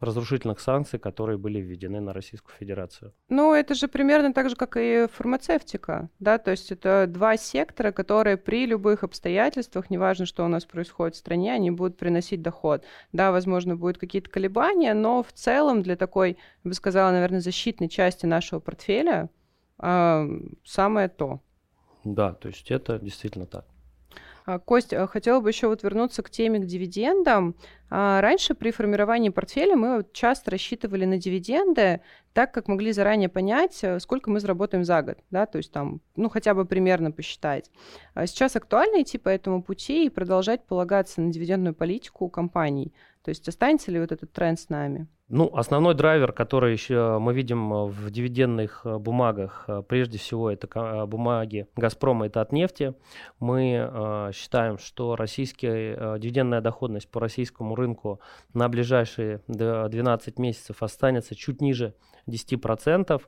разрушительных 0.00 0.60
санкций, 0.60 0.98
которые 0.98 1.38
были 1.38 1.60
введены 1.60 2.00
на 2.00 2.12
Российскую 2.12 2.54
Федерацию. 2.58 3.12
Ну, 3.28 3.52
это 3.52 3.74
же 3.74 3.86
примерно 3.86 4.32
так 4.32 4.48
же, 4.48 4.56
как 4.56 4.76
и 4.76 5.06
фармацевтика, 5.12 6.08
да, 6.18 6.38
то 6.38 6.50
есть 6.50 6.72
это 6.72 7.06
два 7.06 7.36
сектора, 7.36 7.92
которые 7.92 8.36
при 8.36 8.66
любых 8.66 9.04
обстоятельствах, 9.04 9.90
неважно, 9.90 10.26
что 10.26 10.44
у 10.44 10.48
нас 10.48 10.64
происходит 10.64 11.14
в 11.14 11.18
стране, 11.18 11.52
они 11.52 11.70
будут 11.70 11.98
приносить 11.98 12.42
доход. 12.42 12.84
Да, 13.12 13.30
возможно, 13.30 13.76
будут 13.76 13.98
какие-то 13.98 14.30
колебания, 14.30 14.94
но 14.94 15.22
в 15.22 15.32
целом 15.32 15.82
для 15.82 15.96
такой, 15.96 16.38
я 16.64 16.68
бы 16.68 16.74
сказала, 16.74 17.10
наверное, 17.12 17.40
защитной 17.40 17.88
части 17.88 18.26
нашего 18.26 18.60
портфеля 18.60 19.28
э, 19.78 20.40
самое 20.64 21.08
то. 21.08 21.40
Да, 22.04 22.32
то 22.32 22.48
есть 22.48 22.70
это 22.70 22.98
действительно 22.98 23.46
так. 23.46 23.66
А, 24.44 24.58
Кость, 24.58 24.92
а, 24.92 25.06
хотела 25.06 25.40
бы 25.40 25.50
еще 25.50 25.68
вот 25.68 25.82
вернуться 25.82 26.22
к 26.22 26.30
теме 26.30 26.58
к 26.58 26.66
дивидендам. 26.66 27.54
А, 27.90 28.20
раньше 28.20 28.54
при 28.54 28.70
формировании 28.70 29.30
портфеля 29.30 29.76
мы 29.76 30.04
часто 30.12 30.50
рассчитывали 30.50 31.04
на 31.04 31.18
дивиденды, 31.18 32.00
так 32.32 32.52
как 32.52 32.68
могли 32.68 32.92
заранее 32.92 33.28
понять, 33.28 33.78
э, 33.82 33.98
сколько 33.98 34.30
мы 34.30 34.38
заработаем 34.40 34.84
за 34.84 35.02
год, 35.02 35.18
да, 35.30 35.46
то 35.46 35.58
есть 35.58 35.72
там, 35.72 36.00
ну, 36.14 36.28
хотя 36.28 36.54
бы 36.54 36.64
примерно 36.64 37.10
посчитать. 37.10 37.70
Сейчас 38.14 38.54
актуально 38.54 39.02
идти 39.02 39.18
по 39.18 39.28
этому 39.28 39.62
пути 39.62 40.06
и 40.06 40.10
продолжать 40.10 40.64
полагаться 40.64 41.20
на 41.20 41.32
дивидендную 41.32 41.74
политику 41.74 42.28
компаний. 42.28 42.94
То 43.24 43.30
есть 43.30 43.48
останется 43.48 43.90
ли 43.90 43.98
вот 43.98 44.12
этот 44.12 44.32
тренд 44.32 44.60
с 44.60 44.68
нами? 44.68 45.08
Ну, 45.32 45.48
основной 45.54 45.94
драйвер, 45.94 46.32
который 46.32 46.72
еще 46.72 47.20
мы 47.20 47.32
видим 47.32 47.72
э, 47.72 47.86
в 47.86 48.10
дивидендных 48.10 48.80
э, 48.84 48.98
бумагах, 48.98 49.62
э, 49.68 49.80
прежде 49.88 50.18
всего 50.18 50.50
это 50.50 51.06
бумаги 51.06 51.68
«Газпрома», 51.76 52.26
это 52.26 52.40
от 52.40 52.50
нефти. 52.50 52.94
Мы 53.38 54.30
считаем, 54.34 54.78
что 54.78 55.14
российская 55.14 56.18
дивидендная 56.18 56.60
доходность 56.60 57.08
по 57.08 57.20
российскому 57.20 57.76
рынку 57.76 58.20
на 58.54 58.68
ближайшие 58.68 59.40
12 59.46 60.38
месяцев 60.40 60.82
останется 60.82 61.36
чуть 61.36 61.60
ниже 61.60 61.94
10%, 62.26 63.22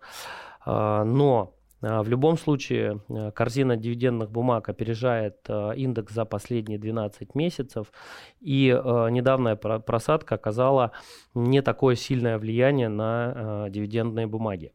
но 0.66 1.54
в 1.82 2.08
любом 2.08 2.38
случае, 2.38 3.00
э, 3.08 3.32
корзина 3.32 3.76
дивидендных 3.76 4.30
бумаг 4.30 4.68
опережает 4.68 5.38
э, 5.48 5.72
индекс 5.76 6.14
за 6.14 6.24
последние 6.24 6.78
12 6.78 7.34
месяцев, 7.34 7.92
и 8.40 8.68
э, 8.68 9.10
недавняя 9.10 9.56
просадка 9.56 10.36
оказала 10.36 10.92
не 11.34 11.60
такое 11.60 11.96
сильное 11.96 12.38
влияние 12.38 12.88
на 12.88 13.68
дивидендные 13.68 14.26
бумаги. 14.28 14.72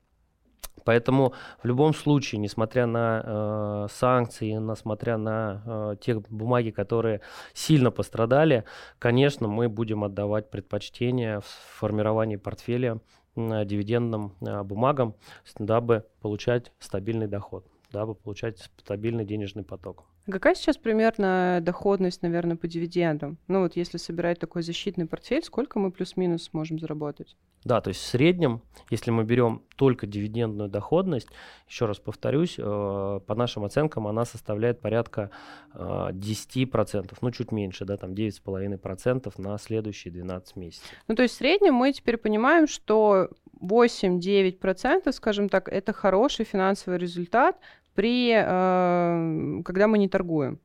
Поэтому 0.87 1.33
в 1.61 1.67
любом 1.67 1.93
случае, 1.93 2.39
несмотря 2.39 2.85
на 2.85 3.21
э, 3.21 3.87
санкции, 3.91 4.51
несмотря 4.51 5.17
на 5.17 5.61
э, 5.65 5.95
те 5.99 6.15
бумаги, 6.15 6.69
которые 6.69 7.19
сильно 7.53 7.91
пострадали, 7.91 8.63
конечно, 8.97 9.49
мы 9.49 9.67
будем 9.67 10.05
отдавать 10.05 10.49
предпочтение 10.49 11.41
в 11.41 11.79
формировании 11.79 12.37
портфеля 12.37 13.01
дивидендным 13.37 14.33
э, 14.41 14.63
бумагам, 14.63 15.15
дабы 15.57 16.05
получать 16.21 16.71
стабильный 16.79 17.27
доход, 17.27 17.65
дабы 17.91 18.15
получать 18.15 18.59
стабильный 18.77 19.25
денежный 19.25 19.63
поток. 19.63 20.05
Какая 20.29 20.55
сейчас 20.55 20.77
примерно 20.77 21.59
доходность, 21.61 22.21
наверное, 22.21 22.57
по 22.57 22.67
дивидендам? 22.67 23.37
Ну 23.47 23.61
вот 23.61 23.77
если 23.77 23.97
собирать 23.97 24.39
такой 24.39 24.61
защитный 24.61 25.05
портфель, 25.05 25.43
сколько 25.43 25.79
мы 25.79 25.91
плюс-минус 25.91 26.49
можем 26.51 26.79
заработать? 26.79 27.35
Да, 27.63 27.81
то 27.81 27.89
есть 27.89 28.01
в 28.01 28.05
среднем, 28.05 28.61
если 28.89 29.11
мы 29.11 29.23
берем 29.23 29.63
только 29.75 30.05
дивидендную 30.05 30.69
доходность, 30.69 31.27
еще 31.67 31.85
раз 31.85 31.97
повторюсь, 31.97 32.55
э, 32.57 33.19
по 33.25 33.35
нашим 33.35 33.63
оценкам 33.63 34.07
она 34.07 34.25
составляет 34.25 34.79
порядка 34.79 35.31
э, 35.73 36.09
10%, 36.11 37.17
ну 37.21 37.31
чуть 37.31 37.51
меньше, 37.51 37.85
да, 37.85 37.97
там 37.97 38.11
9,5% 38.11 39.33
на 39.41 39.57
следующие 39.57 40.13
12 40.13 40.55
месяцев. 40.55 40.87
Ну 41.07 41.15
то 41.15 41.23
есть 41.23 41.35
в 41.35 41.37
среднем 41.37 41.73
мы 41.73 41.91
теперь 41.93 42.17
понимаем, 42.17 42.67
что 42.67 43.29
8-9%, 43.61 45.11
скажем 45.11 45.49
так, 45.49 45.67
это 45.67 45.93
хороший 45.93 46.45
финансовый 46.45 46.97
результат 46.97 47.57
при, 47.97 48.31
э, 48.31 49.63
когда 49.63 49.87
мы 49.87 49.97
не 49.97 50.07
торгуем. 50.07 50.59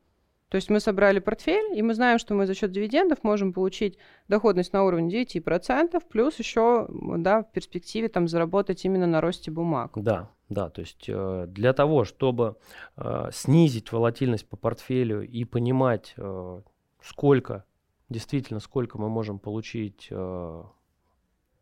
То 0.49 0.57
есть 0.57 0.69
мы 0.69 0.79
собрали 0.79 1.17
портфель, 1.17 1.75
и 1.75 1.81
мы 1.81 1.95
знаем, 1.95 2.19
что 2.19 2.35
мы 2.35 2.45
за 2.45 2.53
счет 2.53 2.71
дивидендов 2.71 3.23
можем 3.23 3.53
получить 3.53 3.97
доходность 4.27 4.71
на 4.71 4.83
уровне 4.83 5.23
9%, 5.23 5.99
плюс 6.11 6.37
еще 6.37 6.87
да, 6.91 7.41
в 7.41 7.51
перспективе 7.51 8.07
там, 8.07 8.27
заработать 8.27 8.85
именно 8.85 9.07
на 9.07 9.19
росте 9.19 9.49
бумаг. 9.49 9.93
Да, 9.95 10.29
да, 10.49 10.69
то 10.69 10.81
есть 10.81 11.05
э, 11.07 11.45
для 11.47 11.73
того, 11.73 12.03
чтобы 12.03 12.57
э, 12.97 13.29
снизить 13.33 13.91
волатильность 13.91 14.47
по 14.47 14.55
портфелю 14.55 15.23
и 15.23 15.43
понимать, 15.43 16.15
сколько, 17.01 17.65
действительно, 18.09 18.59
сколько 18.59 18.99
мы 18.99 19.09
можем 19.09 19.39
получить 19.39 20.11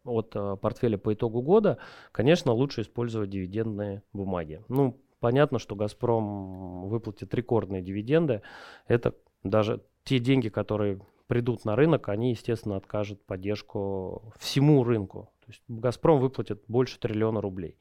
от 0.04 0.30
портфеля 0.60 0.98
по 0.98 1.14
итогу 1.14 1.42
года, 1.42 1.78
конечно, 2.12 2.52
лучше 2.52 2.82
использовать 2.82 3.30
дивидендные 3.30 4.04
бумаги. 4.12 4.62
Ну, 4.68 5.00
Понятно, 5.22 5.60
что 5.60 5.76
«Газпром» 5.76 6.90
выплатит 6.90 7.32
рекордные 7.36 7.84
дивиденды. 7.84 8.42
Это 8.88 9.16
даже 9.44 9.86
те 10.04 10.18
деньги, 10.18 10.50
которые 10.50 11.00
придут 11.28 11.64
на 11.64 11.76
рынок, 11.76 12.10
они, 12.10 12.32
естественно, 12.32 12.76
откажут 12.76 13.24
поддержку 13.24 14.34
всему 14.40 14.84
рынку. 14.84 15.32
То 15.46 15.52
есть 15.52 15.62
«Газпром» 15.68 16.20
выплатит 16.20 16.64
больше 16.68 17.00
триллиона 17.00 17.40
рублей. 17.40 17.78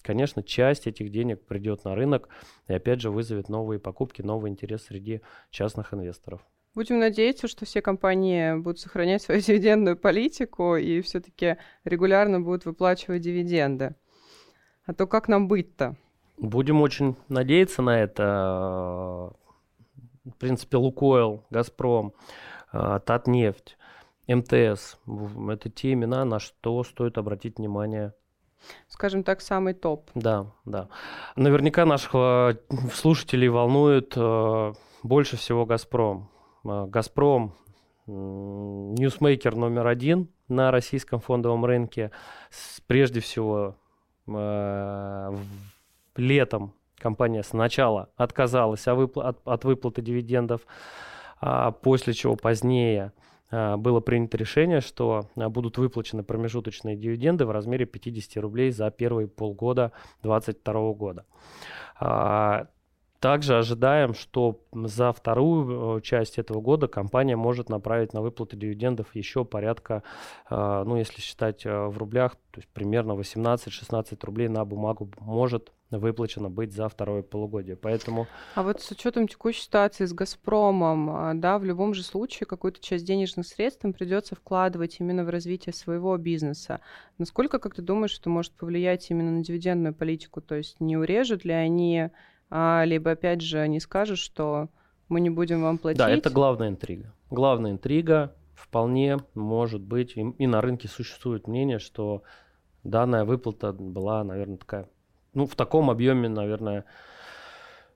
Конечно, 0.00 0.42
часть 0.42 0.86
этих 0.86 1.10
денег 1.10 1.44
придет 1.44 1.84
на 1.84 1.94
рынок 1.94 2.30
и 2.68 2.72
опять 2.72 3.02
же 3.02 3.10
вызовет 3.10 3.50
новые 3.50 3.78
покупки, 3.78 4.22
новый 4.22 4.50
интерес 4.50 4.84
среди 4.84 5.20
частных 5.50 5.92
инвесторов. 5.92 6.40
Будем 6.74 7.00
надеяться, 7.00 7.48
что 7.48 7.66
все 7.66 7.82
компании 7.82 8.56
будут 8.58 8.80
сохранять 8.80 9.20
свою 9.20 9.40
дивидендную 9.46 9.98
политику 9.98 10.76
и 10.76 11.02
все-таки 11.02 11.58
регулярно 11.84 12.40
будут 12.40 12.64
выплачивать 12.64 13.20
дивиденды. 13.20 13.94
А 14.86 14.94
то 14.94 15.06
как 15.06 15.28
нам 15.28 15.48
быть-то? 15.48 15.98
Будем 16.38 16.80
очень 16.82 17.16
надеяться 17.28 17.82
на 17.82 18.00
это. 18.00 19.32
В 20.24 20.32
принципе, 20.38 20.76
Лукойл, 20.76 21.44
Газпром, 21.50 22.12
э, 22.72 23.00
Татнефть, 23.04 23.78
МТС– 24.28 24.98
это 25.50 25.70
те 25.70 25.94
имена, 25.94 26.24
на 26.24 26.38
что 26.38 26.84
стоит 26.84 27.16
обратить 27.16 27.58
внимание 27.58 28.12
скажем 28.88 29.22
так, 29.22 29.40
самый 29.40 29.74
топ. 29.74 30.10
Да, 30.14 30.46
да. 30.64 30.88
Наверняка 31.36 31.84
наших 31.84 32.10
э, 32.14 32.56
слушателей 32.92 33.48
волнует 33.48 34.14
э, 34.16 34.72
больше 35.02 35.36
всего 35.36 35.66
«Газпром». 35.66 36.28
«Газпром»– 36.64 37.54
ньюсмейкер 38.06 39.54
номер 39.54 39.86
один 39.86 40.28
на 40.48 40.70
российском 40.70 41.20
фондовом 41.20 41.64
рынке. 41.64 42.10
Прежде 42.86 43.20
всего, 43.20 43.76
летом 46.18 46.74
компания 46.98 47.42
сначала 47.42 48.10
отказалась 48.16 48.86
от, 48.86 49.64
выплаты 49.64 50.02
дивидендов, 50.02 50.62
а 51.40 51.70
после 51.70 52.12
чего 52.12 52.36
позднее 52.36 53.12
а, 53.50 53.76
было 53.76 54.00
принято 54.00 54.36
решение, 54.36 54.80
что 54.80 55.28
а, 55.36 55.48
будут 55.48 55.78
выплачены 55.78 56.22
промежуточные 56.22 56.96
дивиденды 56.96 57.46
в 57.46 57.50
размере 57.50 57.86
50 57.86 58.42
рублей 58.42 58.70
за 58.70 58.90
первые 58.90 59.28
полгода 59.28 59.92
2022 60.22 60.92
года. 60.92 61.24
Также 63.20 63.58
ожидаем, 63.58 64.14
что 64.14 64.60
за 64.70 65.12
вторую 65.12 65.98
э, 65.98 66.00
часть 66.02 66.38
этого 66.38 66.60
года 66.60 66.86
компания 66.86 67.34
может 67.34 67.68
направить 67.68 68.12
на 68.12 68.20
выплату 68.20 68.56
дивидендов 68.56 69.12
еще 69.16 69.44
порядка, 69.44 70.04
ну 70.48 70.94
если 70.94 71.20
считать 71.20 71.66
э, 71.66 71.86
в 71.86 71.98
рублях, 71.98 72.36
то 72.52 72.60
есть 72.60 72.68
примерно 72.68 73.14
18-16 73.14 74.24
рублей 74.24 74.46
на 74.46 74.64
бумагу 74.64 75.10
может 75.18 75.72
выплачено 75.90 76.50
быть 76.50 76.72
за 76.72 76.88
второе 76.88 77.22
полугодие. 77.22 77.76
Поэтому... 77.76 78.26
А 78.54 78.62
вот 78.62 78.80
с 78.80 78.90
учетом 78.90 79.26
текущей 79.26 79.62
ситуации 79.62 80.04
с 80.04 80.12
«Газпромом», 80.12 81.10
а, 81.10 81.34
да, 81.34 81.58
в 81.58 81.64
любом 81.64 81.94
же 81.94 82.02
случае 82.02 82.46
какую-то 82.46 82.80
часть 82.80 83.06
денежных 83.06 83.46
средств 83.46 83.84
им 83.84 83.92
придется 83.92 84.34
вкладывать 84.34 85.00
именно 85.00 85.24
в 85.24 85.30
развитие 85.30 85.72
своего 85.72 86.16
бизнеса. 86.18 86.80
Насколько, 87.16 87.58
как 87.58 87.74
ты 87.74 87.82
думаешь, 87.82 88.18
это 88.18 88.28
может 88.28 88.52
повлиять 88.52 89.10
именно 89.10 89.30
на 89.30 89.42
дивидендную 89.42 89.94
политику? 89.94 90.42
То 90.42 90.56
есть 90.56 90.78
не 90.80 90.96
урежут 90.96 91.44
ли 91.44 91.52
они, 91.52 92.10
а, 92.50 92.84
либо, 92.84 93.12
опять 93.12 93.40
же, 93.40 93.66
не 93.66 93.80
скажут, 93.80 94.18
что 94.18 94.68
мы 95.08 95.20
не 95.20 95.30
будем 95.30 95.62
вам 95.62 95.78
платить? 95.78 95.98
Да, 95.98 96.10
это 96.10 96.28
главная 96.28 96.68
интрига. 96.68 97.14
Главная 97.30 97.72
интрига 97.72 98.34
вполне 98.54 99.18
может 99.34 99.80
быть, 99.80 100.16
и, 100.16 100.20
и 100.20 100.46
на 100.46 100.60
рынке 100.60 100.88
существует 100.88 101.46
мнение, 101.46 101.78
что 101.78 102.22
данная 102.84 103.24
выплата 103.24 103.72
была, 103.72 104.24
наверное, 104.24 104.58
такая 104.58 104.88
ну, 105.38 105.46
в 105.46 105.54
таком 105.54 105.88
объеме, 105.88 106.28
наверное, 106.28 106.84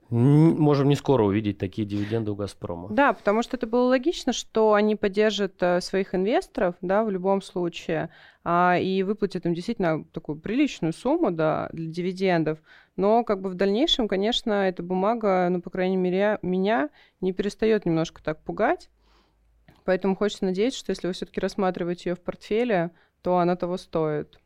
можем 0.09 0.87
не 0.87 0.95
скоро 0.95 1.23
увидеть 1.23 1.57
такие 1.57 1.85
дивиденды 1.85 2.31
у 2.31 2.35
«Газпрома». 2.35 2.87
Да, 2.89 3.11
потому 3.11 3.43
что 3.43 3.57
это 3.57 3.67
было 3.67 3.89
логично, 3.89 4.31
что 4.31 4.73
они 4.73 4.95
поддержат 4.95 5.61
э, 5.61 5.81
своих 5.81 6.15
инвесторов, 6.15 6.75
да, 6.79 7.03
в 7.03 7.09
любом 7.09 7.41
случае, 7.41 8.09
а, 8.45 8.77
и 8.79 9.03
выплатят 9.03 9.45
им 9.45 9.53
действительно 9.53 10.05
такую 10.13 10.39
приличную 10.39 10.93
сумму, 10.93 11.31
да, 11.31 11.69
для 11.73 11.87
дивидендов. 11.87 12.59
Но 12.95 13.25
как 13.25 13.41
бы 13.41 13.49
в 13.49 13.55
дальнейшем, 13.55 14.07
конечно, 14.07 14.53
эта 14.69 14.81
бумага, 14.81 15.49
ну, 15.49 15.61
по 15.61 15.69
крайней 15.69 15.97
мере, 15.97 16.39
меня 16.43 16.91
не 17.19 17.33
перестает 17.33 17.85
немножко 17.85 18.23
так 18.23 18.41
пугать. 18.41 18.89
Поэтому 19.83 20.15
хочется 20.15 20.45
надеяться, 20.45 20.79
что 20.79 20.91
если 20.91 21.07
вы 21.07 21.13
все-таки 21.13 21.41
рассматриваете 21.41 22.11
ее 22.11 22.15
в 22.15 22.21
портфеле, 22.21 22.91
то 23.21 23.37
она 23.37 23.57
того 23.57 23.75
стоит. 23.75 24.39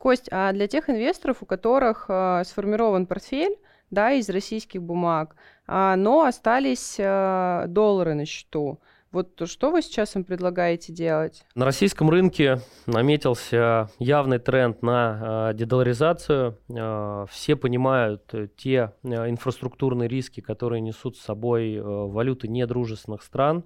Кость, 0.00 0.28
а 0.32 0.52
для 0.52 0.66
тех 0.66 0.88
инвесторов, 0.88 1.42
у 1.42 1.46
которых 1.46 2.06
э, 2.08 2.42
сформирован 2.46 3.04
портфель, 3.04 3.58
да, 3.90 4.12
из 4.12 4.30
российских 4.30 4.82
бумаг, 4.82 5.36
э, 5.68 5.94
но 5.94 6.22
остались 6.22 6.96
э, 6.98 7.64
доллары 7.68 8.14
на 8.14 8.24
счету, 8.24 8.80
вот 9.12 9.42
что 9.46 9.72
вы 9.72 9.82
сейчас 9.82 10.16
им 10.16 10.24
предлагаете 10.24 10.94
делать? 10.94 11.44
На 11.54 11.64
российском 11.64 12.08
рынке 12.08 12.60
наметился 12.86 13.90
явный 13.98 14.38
тренд 14.38 14.82
на 14.82 15.50
э, 15.50 15.54
дедоларизацию. 15.54 16.56
Э, 16.68 17.26
все 17.28 17.56
понимают 17.56 18.32
те 18.56 18.92
э, 19.02 19.28
инфраструктурные 19.28 20.08
риски, 20.08 20.40
которые 20.40 20.80
несут 20.80 21.16
с 21.16 21.22
собой 21.22 21.80
валюты 21.80 22.46
недружественных 22.46 23.22
стран. 23.22 23.64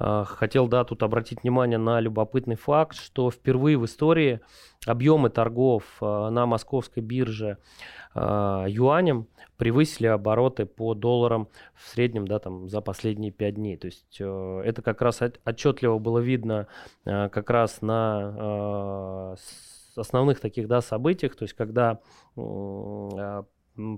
Э, 0.00 0.24
хотел, 0.26 0.66
да, 0.66 0.84
тут 0.84 1.02
обратить 1.02 1.42
внимание 1.42 1.78
на 1.78 2.00
любопытный 2.00 2.56
факт, 2.56 2.96
что 2.96 3.30
впервые 3.30 3.76
в 3.76 3.84
истории 3.84 4.40
объемы 4.86 5.28
торгов 5.28 5.84
э, 6.00 6.28
на 6.30 6.46
московской 6.46 7.02
бирже 7.02 7.58
э, 8.14 8.64
юанем 8.68 9.28
превысили 9.58 10.06
обороты 10.06 10.64
по 10.64 10.94
долларам 10.94 11.48
в 11.74 11.86
среднем 11.88 12.26
да, 12.26 12.38
там, 12.38 12.68
за 12.68 12.80
последние 12.80 13.30
5 13.30 13.54
дней. 13.54 13.76
То 13.76 13.86
есть 13.86 14.18
это 14.18 14.80
как 14.82 15.02
раз 15.02 15.20
отчетливо 15.44 15.98
было 15.98 16.18
видно 16.18 16.66
как 17.04 17.50
раз 17.50 17.82
на 17.82 19.36
основных 19.96 20.40
таких 20.40 20.66
да, 20.66 20.80
событиях, 20.80 21.36
то 21.36 21.42
есть 21.42 21.52
когда 21.52 22.00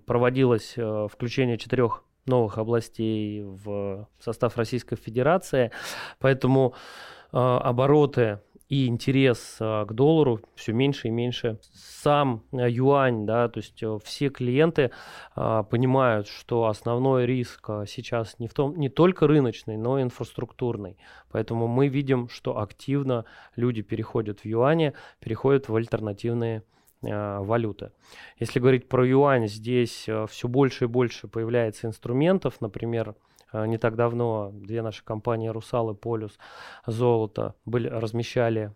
проводилось 0.04 0.74
включение 1.08 1.58
четырех 1.58 2.02
новых 2.26 2.58
областей 2.58 3.42
в 3.42 4.08
состав 4.18 4.56
Российской 4.56 4.96
Федерации. 4.96 5.70
Поэтому 6.18 6.74
э, 7.32 7.36
обороты 7.36 8.40
и 8.68 8.86
интерес 8.86 9.58
э, 9.60 9.84
к 9.86 9.92
доллару 9.92 10.40
все 10.54 10.72
меньше 10.72 11.08
и 11.08 11.10
меньше. 11.10 11.58
Сам 11.74 12.42
э, 12.52 12.70
юань, 12.70 13.26
да, 13.26 13.48
то 13.48 13.58
есть 13.58 13.82
э, 13.82 13.98
все 14.02 14.30
клиенты 14.30 14.90
э, 15.36 15.64
понимают, 15.68 16.26
что 16.26 16.66
основной 16.66 17.26
риск 17.26 17.68
сейчас 17.86 18.38
не, 18.38 18.48
в 18.48 18.54
том, 18.54 18.74
не 18.76 18.88
только 18.88 19.26
рыночный, 19.26 19.76
но 19.76 19.98
и 19.98 20.02
инфраструктурный. 20.02 20.96
Поэтому 21.30 21.66
мы 21.66 21.88
видим, 21.88 22.28
что 22.28 22.58
активно 22.60 23.24
люди 23.56 23.82
переходят 23.82 24.40
в 24.40 24.46
юане, 24.46 24.94
переходят 25.20 25.68
в 25.68 25.76
альтернативные 25.76 26.62
валюты. 27.02 27.90
Если 28.38 28.60
говорить 28.60 28.88
про 28.88 29.04
юань, 29.06 29.48
здесь 29.48 30.08
все 30.28 30.48
больше 30.48 30.84
и 30.84 30.88
больше 30.88 31.28
появляется 31.28 31.88
инструментов, 31.88 32.60
например, 32.60 33.16
не 33.52 33.76
так 33.76 33.96
давно 33.96 34.50
две 34.52 34.80
наши 34.80 35.04
компании 35.04 35.48
«Русал» 35.48 35.90
и 35.90 35.94
«Полюс» 35.94 36.38
золото 36.86 37.54
были, 37.66 37.88
размещали 37.88 38.72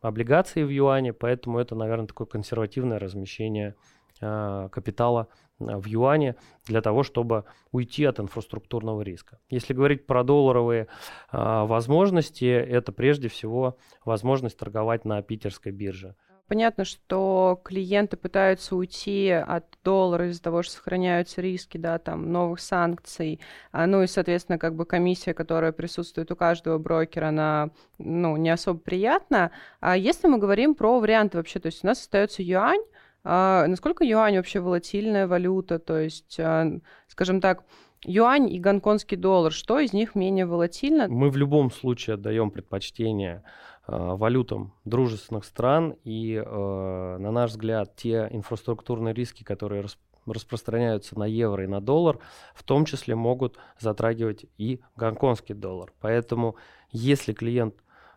облигации 0.00 0.64
в 0.64 0.68
юане, 0.70 1.12
поэтому 1.12 1.58
это, 1.58 1.76
наверное, 1.76 2.08
такое 2.08 2.26
консервативное 2.26 2.98
размещение 2.98 3.76
капитала 4.18 5.28
в 5.58 5.86
юане 5.86 6.34
для 6.64 6.80
того, 6.80 7.02
чтобы 7.04 7.44
уйти 7.70 8.04
от 8.04 8.18
инфраструктурного 8.18 9.02
риска. 9.02 9.38
Если 9.50 9.74
говорить 9.74 10.06
про 10.06 10.24
долларовые 10.24 10.88
возможности, 11.30 12.46
это 12.46 12.90
прежде 12.90 13.28
всего 13.28 13.76
возможность 14.04 14.58
торговать 14.58 15.04
на 15.04 15.22
питерской 15.22 15.70
бирже. 15.72 16.16
Понятно, 16.46 16.84
что 16.84 17.60
клиенты 17.64 18.18
пытаются 18.18 18.76
уйти 18.76 19.30
от 19.30 19.64
доллара 19.82 20.28
из-за 20.28 20.42
того, 20.42 20.62
что 20.62 20.74
сохраняются 20.74 21.40
риски, 21.40 21.78
да, 21.78 21.98
там, 21.98 22.30
новых 22.32 22.60
санкций, 22.60 23.40
а, 23.72 23.86
ну 23.86 24.02
и, 24.02 24.06
соответственно, 24.06 24.58
как 24.58 24.74
бы 24.74 24.84
комиссия, 24.84 25.32
которая 25.32 25.72
присутствует 25.72 26.30
у 26.30 26.36
каждого 26.36 26.76
брокера, 26.78 27.28
она, 27.28 27.70
ну, 27.98 28.36
не 28.36 28.50
особо 28.50 28.78
приятна. 28.78 29.52
А 29.80 29.96
если 29.96 30.28
мы 30.28 30.36
говорим 30.36 30.74
про 30.74 31.00
варианты 31.00 31.38
вообще, 31.38 31.60
то 31.60 31.66
есть 31.66 31.82
у 31.82 31.86
нас 31.86 32.00
остается 32.00 32.42
юань, 32.42 32.82
а, 33.24 33.66
насколько 33.66 34.04
юань 34.04 34.36
вообще 34.36 34.60
волатильная 34.60 35.26
валюта? 35.26 35.78
То 35.78 35.98
есть, 35.98 36.38
а, 36.38 36.70
скажем 37.08 37.40
так, 37.40 37.64
юань 38.04 38.52
и 38.52 38.60
гонконгский 38.60 39.16
доллар, 39.16 39.50
что 39.50 39.78
из 39.78 39.94
них 39.94 40.14
менее 40.14 40.44
волатильно? 40.44 41.08
Мы 41.08 41.30
в 41.30 41.36
любом 41.38 41.70
случае 41.70 42.14
отдаем 42.14 42.50
предпочтение 42.50 43.42
валютам 43.86 44.72
дружественных 44.84 45.44
стран, 45.44 45.96
и, 46.04 46.42
на 46.44 47.30
наш 47.30 47.50
взгляд, 47.50 47.94
те 47.96 48.28
инфраструктурные 48.30 49.12
риски, 49.12 49.42
которые 49.42 49.84
распространяются 50.26 51.18
на 51.18 51.24
евро 51.24 51.64
и 51.64 51.66
на 51.66 51.80
доллар, 51.80 52.18
в 52.54 52.62
том 52.62 52.86
числе 52.86 53.14
могут 53.14 53.58
затрагивать 53.78 54.46
и 54.56 54.80
гонконгский 54.96 55.54
доллар. 55.54 55.92
Поэтому, 56.00 56.56
если 56.90 57.34
клиент, 57.34 57.74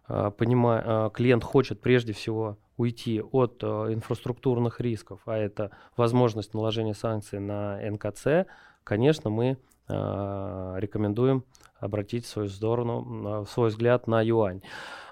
понимает, 0.07 1.13
клиент 1.13 1.43
хочет 1.43 1.81
прежде 1.81 2.13
всего 2.13 2.57
уйти 2.77 3.21
от 3.21 3.61
э, 3.63 3.67
инфраструктурных 3.93 4.79
рисков, 4.79 5.19
а 5.25 5.35
это 5.35 5.71
возможность 5.97 6.53
наложения 6.53 6.93
санкций 6.93 7.39
на 7.39 7.79
НКЦ, 7.81 8.47
конечно, 8.83 9.29
мы 9.29 9.45
э, 9.45 9.57
рекомендуем 9.87 11.43
обратить 11.79 12.25
свою 12.25 12.49
сторону, 12.49 13.45
свой 13.49 13.69
взгляд 13.69 14.07
на 14.07 14.21
юань. 14.21 14.61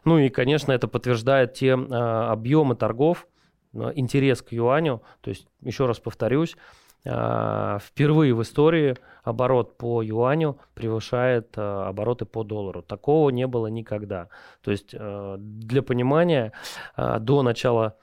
Ну 0.04 0.18
и, 0.18 0.30
конечно, 0.30 0.72
это 0.72 0.88
подтверждает 0.88 1.54
те 1.54 1.68
э, 1.70 1.76
объемы 1.76 2.76
торгов, 2.76 3.28
э, 3.74 3.92
интерес 3.96 4.42
к 4.42 4.52
юаню. 4.52 5.02
То 5.22 5.30
есть, 5.30 5.48
еще 5.62 5.86
раз 5.86 6.00
повторюсь, 6.00 6.56
впервые 7.04 8.34
в 8.34 8.42
истории 8.42 8.96
оборот 9.24 9.78
по 9.78 10.02
юаню 10.02 10.58
превышает 10.74 11.56
обороты 11.56 12.26
по 12.26 12.44
доллару. 12.44 12.82
Такого 12.82 13.30
не 13.30 13.46
было 13.46 13.68
никогда. 13.68 14.30
То 14.64 14.72
есть 14.72 14.90
для 14.92 15.84
понимания, 15.84 16.52
до 16.98 17.44
начала 17.44 17.96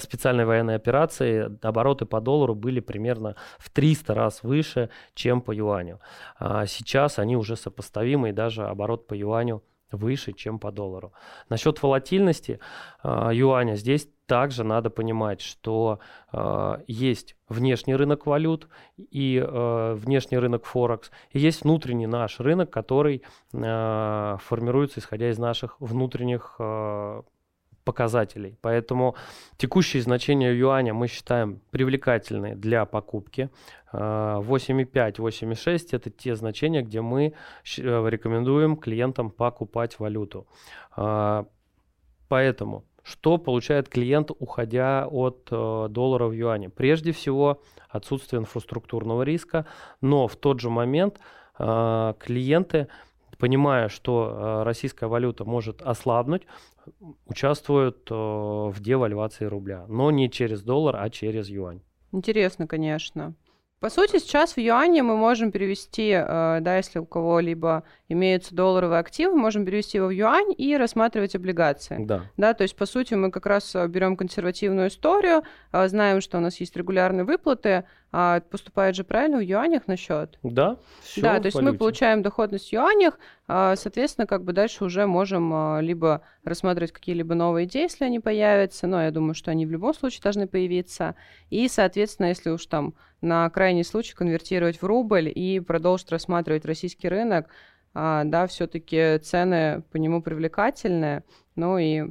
специальной 0.00 0.44
военной 0.44 0.76
операции 0.76 1.50
обороты 1.62 2.06
по 2.06 2.20
доллару 2.20 2.54
были 2.54 2.80
примерно 2.80 3.36
в 3.58 3.70
300 3.70 4.14
раз 4.14 4.42
выше, 4.42 4.90
чем 5.14 5.40
по 5.40 5.52
юаню. 5.52 6.00
Сейчас 6.66 7.18
они 7.18 7.36
уже 7.36 7.56
сопоставимы, 7.56 8.30
и 8.30 8.32
даже 8.32 8.66
оборот 8.66 9.06
по 9.06 9.14
юаню 9.14 9.62
выше, 9.90 10.32
чем 10.32 10.58
по 10.58 10.70
доллару. 10.70 11.12
Насчет 11.48 11.82
волатильности 11.82 12.60
э, 13.02 13.30
юаня 13.32 13.74
здесь 13.74 14.08
также 14.26 14.64
надо 14.64 14.90
понимать, 14.90 15.40
что 15.40 16.00
э, 16.32 16.82
есть 16.86 17.36
внешний 17.48 17.94
рынок 17.96 18.26
валют 18.26 18.68
и 18.96 19.42
э, 19.42 19.94
внешний 19.94 20.38
рынок 20.38 20.66
Форекс, 20.66 21.10
и 21.30 21.38
есть 21.38 21.64
внутренний 21.64 22.06
наш 22.06 22.40
рынок, 22.40 22.70
который 22.70 23.22
э, 23.52 24.36
формируется 24.40 25.00
исходя 25.00 25.30
из 25.30 25.38
наших 25.38 25.80
внутренних 25.80 26.56
э, 26.58 27.22
показателей. 27.88 28.54
Поэтому 28.60 29.14
текущие 29.56 30.02
значения 30.02 30.52
юаня 30.52 30.92
мы 30.92 31.08
считаем 31.08 31.60
привлекательные 31.70 32.54
для 32.54 32.84
покупки. 32.84 33.48
8,5, 33.92 34.88
а, 34.94 35.10
8,6 35.10 35.88
это 35.92 36.10
те 36.10 36.36
значения, 36.36 36.82
где 36.82 37.00
мы 37.00 37.32
э, 37.78 38.08
рекомендуем 38.10 38.76
клиентам 38.76 39.30
покупать 39.30 39.98
валюту. 39.98 40.46
А, 40.96 41.46
поэтому 42.28 42.84
что 43.04 43.38
получает 43.38 43.88
клиент, 43.88 44.32
уходя 44.38 45.06
от 45.10 45.48
э, 45.50 45.86
доллара 45.88 46.26
в 46.26 46.32
юане? 46.32 46.68
Прежде 46.68 47.12
всего, 47.12 47.62
отсутствие 47.88 48.40
инфраструктурного 48.40 49.22
риска, 49.22 49.64
но 50.02 50.28
в 50.28 50.36
тот 50.36 50.60
же 50.60 50.68
момент 50.68 51.20
э, 51.58 52.14
клиенты 52.18 52.88
понимая, 53.38 53.88
что 53.88 54.30
э, 54.30 54.62
российская 54.64 55.06
валюта 55.06 55.44
может 55.44 55.80
ослабнуть, 55.82 56.42
участвуют 57.26 58.08
э, 58.10 58.14
в 58.14 58.76
девальвации 58.80 59.44
рубля, 59.44 59.86
но 59.88 60.10
не 60.10 60.30
через 60.30 60.62
доллар, 60.62 60.96
а 60.96 61.10
через 61.10 61.48
юань. 61.48 61.80
Интересно, 62.12 62.66
конечно. 62.66 63.34
По 63.80 63.90
сути, 63.90 64.18
сейчас 64.18 64.54
в 64.54 64.58
юане 64.58 65.04
мы 65.04 65.16
можем 65.16 65.52
перевести, 65.52 66.10
э, 66.10 66.58
да, 66.60 66.76
если 66.76 66.98
у 66.98 67.06
кого-либо 67.06 67.84
имеются 68.08 68.52
долларовые 68.52 68.98
активы, 68.98 69.36
можем 69.36 69.64
перевести 69.64 69.98
его 69.98 70.08
в 70.08 70.10
юань 70.10 70.52
и 70.56 70.76
рассматривать 70.76 71.36
облигации. 71.36 72.04
Да. 72.04 72.22
Да, 72.36 72.54
то 72.54 72.62
есть, 72.62 72.74
по 72.74 72.86
сути, 72.86 73.14
мы 73.14 73.30
как 73.30 73.46
раз 73.46 73.76
берем 73.88 74.16
консервативную 74.16 74.88
историю, 74.88 75.44
знаем, 75.72 76.20
что 76.20 76.38
у 76.38 76.40
нас 76.40 76.58
есть 76.58 76.76
регулярные 76.76 77.24
выплаты, 77.24 77.84
а 78.10 78.40
поступает 78.40 78.96
же 78.96 79.04
правильно 79.04 79.38
в 79.38 79.42
юанях 79.42 79.86
на 79.86 79.96
счет? 79.96 80.38
Да, 80.42 80.76
все 81.02 81.20
Да, 81.20 81.38
то 81.40 81.46
есть 81.46 81.54
валюте. 81.56 81.72
мы 81.72 81.78
получаем 81.78 82.22
доходность 82.22 82.70
в 82.70 82.72
юанях, 82.72 83.18
а, 83.46 83.76
соответственно, 83.76 84.26
как 84.26 84.44
бы 84.44 84.52
дальше 84.52 84.84
уже 84.84 85.06
можем 85.06 85.52
а, 85.52 85.80
либо 85.80 86.22
рассматривать 86.42 86.92
какие-либо 86.92 87.34
новые 87.34 87.66
идеи, 87.66 87.82
если 87.82 88.04
они 88.04 88.20
появятся, 88.20 88.86
но 88.86 89.02
я 89.02 89.10
думаю, 89.10 89.34
что 89.34 89.50
они 89.50 89.66
в 89.66 89.70
любом 89.70 89.94
случае 89.94 90.22
должны 90.22 90.46
появиться, 90.46 91.16
и, 91.50 91.68
соответственно, 91.68 92.26
если 92.26 92.50
уж 92.50 92.64
там 92.66 92.94
на 93.20 93.48
крайний 93.50 93.84
случай 93.84 94.14
конвертировать 94.14 94.80
в 94.80 94.84
рубль 94.84 95.30
и 95.34 95.60
продолжить 95.60 96.10
рассматривать 96.10 96.64
российский 96.64 97.08
рынок, 97.08 97.48
а, 97.94 98.24
да, 98.24 98.46
все-таки 98.46 99.18
цены 99.18 99.82
по 99.90 99.96
нему 99.96 100.22
привлекательные, 100.22 101.24
ну 101.56 101.78
и 101.78 102.10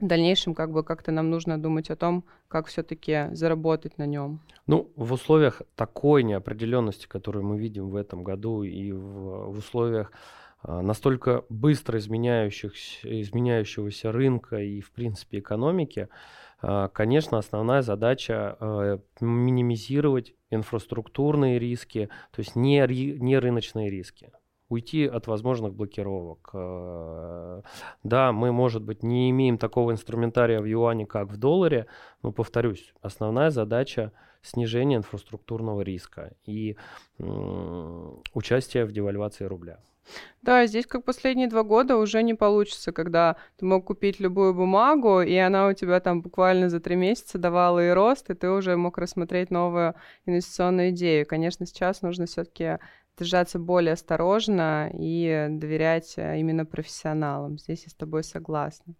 в 0.00 0.06
дальнейшем 0.06 0.54
как 0.54 0.72
бы 0.72 0.84
как-то 0.84 1.12
нам 1.12 1.30
нужно 1.30 1.60
думать 1.60 1.90
о 1.90 1.96
том, 1.96 2.24
как 2.48 2.66
все-таки 2.66 3.28
заработать 3.32 3.98
на 3.98 4.06
нем. 4.06 4.40
Ну, 4.66 4.90
в 4.96 5.12
условиях 5.12 5.62
такой 5.74 6.22
неопределенности, 6.22 7.06
которую 7.06 7.44
мы 7.44 7.58
видим 7.58 7.88
в 7.88 7.96
этом 7.96 8.24
году, 8.24 8.62
и 8.62 8.92
в, 8.92 9.52
в 9.52 9.58
условиях 9.58 10.12
а, 10.62 10.82
настолько 10.82 11.44
быстро 11.48 11.98
изменяющихся, 11.98 13.20
изменяющегося 13.22 14.12
рынка 14.12 14.58
и, 14.58 14.80
в 14.80 14.90
принципе, 14.92 15.38
экономики, 15.38 16.08
а, 16.60 16.88
конечно, 16.88 17.38
основная 17.38 17.82
задача 17.82 18.56
а, 18.58 19.00
минимизировать 19.20 20.34
инфраструктурные 20.50 21.58
риски, 21.58 22.08
то 22.32 22.40
есть 22.40 22.56
не, 22.56 22.84
не 23.18 23.38
рыночные 23.38 23.90
риски 23.90 24.32
уйти 24.68 25.06
от 25.06 25.26
возможных 25.26 25.74
блокировок. 25.74 26.50
Э, 26.52 27.62
да, 28.02 28.32
мы, 28.32 28.52
может 28.52 28.82
быть, 28.82 29.02
не 29.02 29.30
имеем 29.30 29.58
такого 29.58 29.92
инструментария 29.92 30.60
в 30.60 30.64
юане, 30.64 31.06
как 31.06 31.28
в 31.28 31.36
долларе, 31.36 31.86
но, 32.22 32.32
повторюсь, 32.32 32.92
основная 33.00 33.50
задача 33.50 34.12
снижение 34.42 34.98
инфраструктурного 34.98 35.80
риска 35.80 36.32
и 36.44 36.76
участие 38.32 38.84
в 38.84 38.92
девальвации 38.92 39.44
рубля. 39.44 39.78
Да, 40.42 40.66
здесь 40.66 40.86
как 40.86 41.04
последние 41.04 41.48
два 41.48 41.64
года 41.64 41.96
уже 41.96 42.22
не 42.22 42.34
получится, 42.34 42.92
когда 42.92 43.36
ты 43.56 43.64
мог 43.64 43.84
купить 43.84 44.20
любую 44.20 44.54
бумагу, 44.54 45.20
и 45.20 45.34
она 45.34 45.66
у 45.66 45.72
тебя 45.72 45.98
там 45.98 46.22
буквально 46.22 46.68
за 46.68 46.78
три 46.78 46.94
месяца 46.94 47.38
давала 47.38 47.84
и 47.84 47.90
рост, 47.90 48.30
и 48.30 48.34
ты 48.34 48.48
уже 48.50 48.76
мог 48.76 48.98
рассмотреть 48.98 49.50
новую 49.50 49.94
инвестиционную 50.24 50.90
идею. 50.90 51.26
Конечно, 51.26 51.66
сейчас 51.66 52.02
нужно 52.02 52.26
все-таки 52.26 52.78
держаться 53.18 53.58
более 53.58 53.94
осторожно 53.94 54.90
и 54.92 55.46
доверять 55.50 56.14
э, 56.16 56.38
именно 56.38 56.64
профессионалам. 56.64 57.58
Здесь 57.58 57.84
я 57.84 57.90
с 57.90 57.94
тобой 57.94 58.22
согласна. 58.24 58.94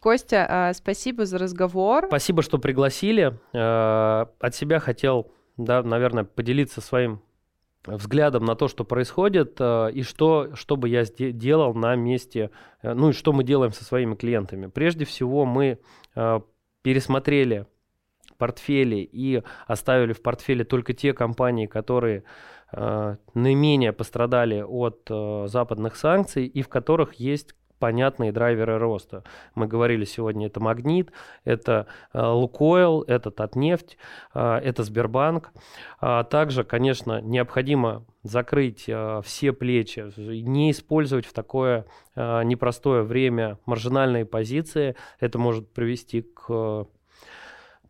Костя, 0.00 0.46
а, 0.48 0.72
спасибо 0.72 1.26
за 1.26 1.38
разговор. 1.38 2.06
Спасибо, 2.08 2.42
что 2.42 2.58
пригласили. 2.58 3.38
Э, 3.52 4.26
от 4.40 4.54
себя 4.54 4.80
хотел, 4.80 5.30
да, 5.56 5.82
наверное, 5.82 6.24
поделиться 6.24 6.80
своим 6.80 7.22
взглядом 7.84 8.44
на 8.44 8.54
то, 8.54 8.68
что 8.68 8.84
происходит, 8.84 9.56
э, 9.60 9.90
и 9.92 10.02
что, 10.02 10.54
что 10.54 10.76
бы 10.76 10.88
я 10.88 11.04
делал 11.04 11.74
на 11.74 11.94
месте, 11.94 12.50
ну 12.82 13.10
и 13.10 13.12
что 13.12 13.32
мы 13.32 13.44
делаем 13.44 13.72
со 13.72 13.84
своими 13.84 14.14
клиентами. 14.14 14.66
Прежде 14.66 15.04
всего, 15.04 15.44
мы 15.44 15.78
пересмотрели 16.82 17.66
портфели 18.42 18.96
и 18.96 19.40
оставили 19.68 20.12
в 20.12 20.20
портфеле 20.20 20.64
только 20.64 20.94
те 20.94 21.12
компании, 21.12 21.66
которые 21.66 22.18
э, 22.18 22.22
наименее 22.72 23.92
пострадали 23.92 24.62
от 24.62 25.06
э, 25.10 25.46
западных 25.48 25.96
санкций 25.96 26.46
и 26.46 26.62
в 26.62 26.68
которых 26.68 27.14
есть 27.14 27.54
понятные 27.82 28.30
драйверы 28.30 28.78
роста. 28.78 29.24
Мы 29.56 29.66
говорили 29.66 30.04
сегодня, 30.04 30.46
это 30.46 30.60
Магнит, 30.60 31.10
это 31.44 31.88
э, 32.12 32.24
Лукойл, 32.24 33.02
это 33.02 33.32
Татнефть, 33.32 33.98
э, 34.34 34.60
это 34.62 34.84
Сбербанк. 34.84 35.50
А 36.00 36.22
также, 36.22 36.62
конечно, 36.62 37.20
необходимо 37.20 38.06
закрыть 38.22 38.84
э, 38.86 39.20
все 39.24 39.52
плечи, 39.52 40.12
не 40.16 40.70
использовать 40.70 41.26
в 41.26 41.32
такое 41.32 41.84
непростое 42.14 43.02
время 43.02 43.58
маржинальные 43.66 44.26
позиции. 44.26 44.94
Это 45.18 45.40
может 45.40 45.72
привести 45.72 46.22
к 46.22 46.86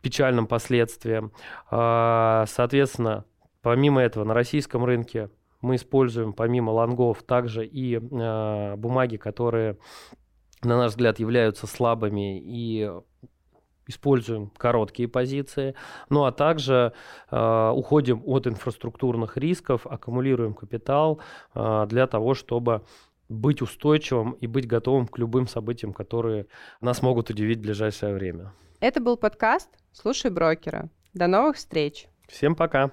печальным 0.01 0.47
последствиям. 0.47 1.33
А, 1.71 2.45
соответственно, 2.49 3.25
помимо 3.63 4.03
этого, 4.03 4.25
на 4.25 4.35
российском 4.35 4.85
рынке 4.85 5.31
мы 5.61 5.77
используем 5.77 6.33
помимо 6.33 6.71
лонгов 6.71 7.23
также 7.23 7.65
и 7.65 7.97
э, 7.97 8.77
бумаги, 8.77 9.17
которые, 9.17 9.79
на 10.63 10.77
наш 10.77 10.91
взгляд, 10.91 11.21
являются 11.21 11.67
слабыми 11.67 12.41
и 12.41 12.91
используем 13.87 14.51
короткие 14.57 15.09
позиции, 15.09 15.75
ну 16.09 16.25
а 16.25 16.33
также 16.33 16.93
э, 17.31 17.71
уходим 17.75 18.23
от 18.25 18.47
инфраструктурных 18.47 19.37
рисков, 19.37 19.87
аккумулируем 19.87 20.55
капитал 20.55 21.21
э, 21.55 21.87
для 21.89 22.07
того, 22.07 22.35
чтобы 22.35 22.85
быть 23.29 23.63
устойчивым 23.63 24.33
и 24.33 24.47
быть 24.47 24.67
готовым 24.67 25.07
к 25.07 25.19
любым 25.19 25.47
событиям, 25.47 25.93
которые 25.93 26.47
нас 26.81 27.03
могут 27.03 27.31
удивить 27.31 27.59
в 27.59 27.63
ближайшее 27.63 28.15
время. 28.15 28.53
Это 28.81 29.01
был 29.01 29.17
подкаст 29.17 29.71
«Слушай 29.93 30.31
брокера». 30.31 30.91
До 31.15 31.27
новых 31.27 31.57
встреч. 31.57 32.09
Всем 32.29 32.55
пока. 32.55 32.93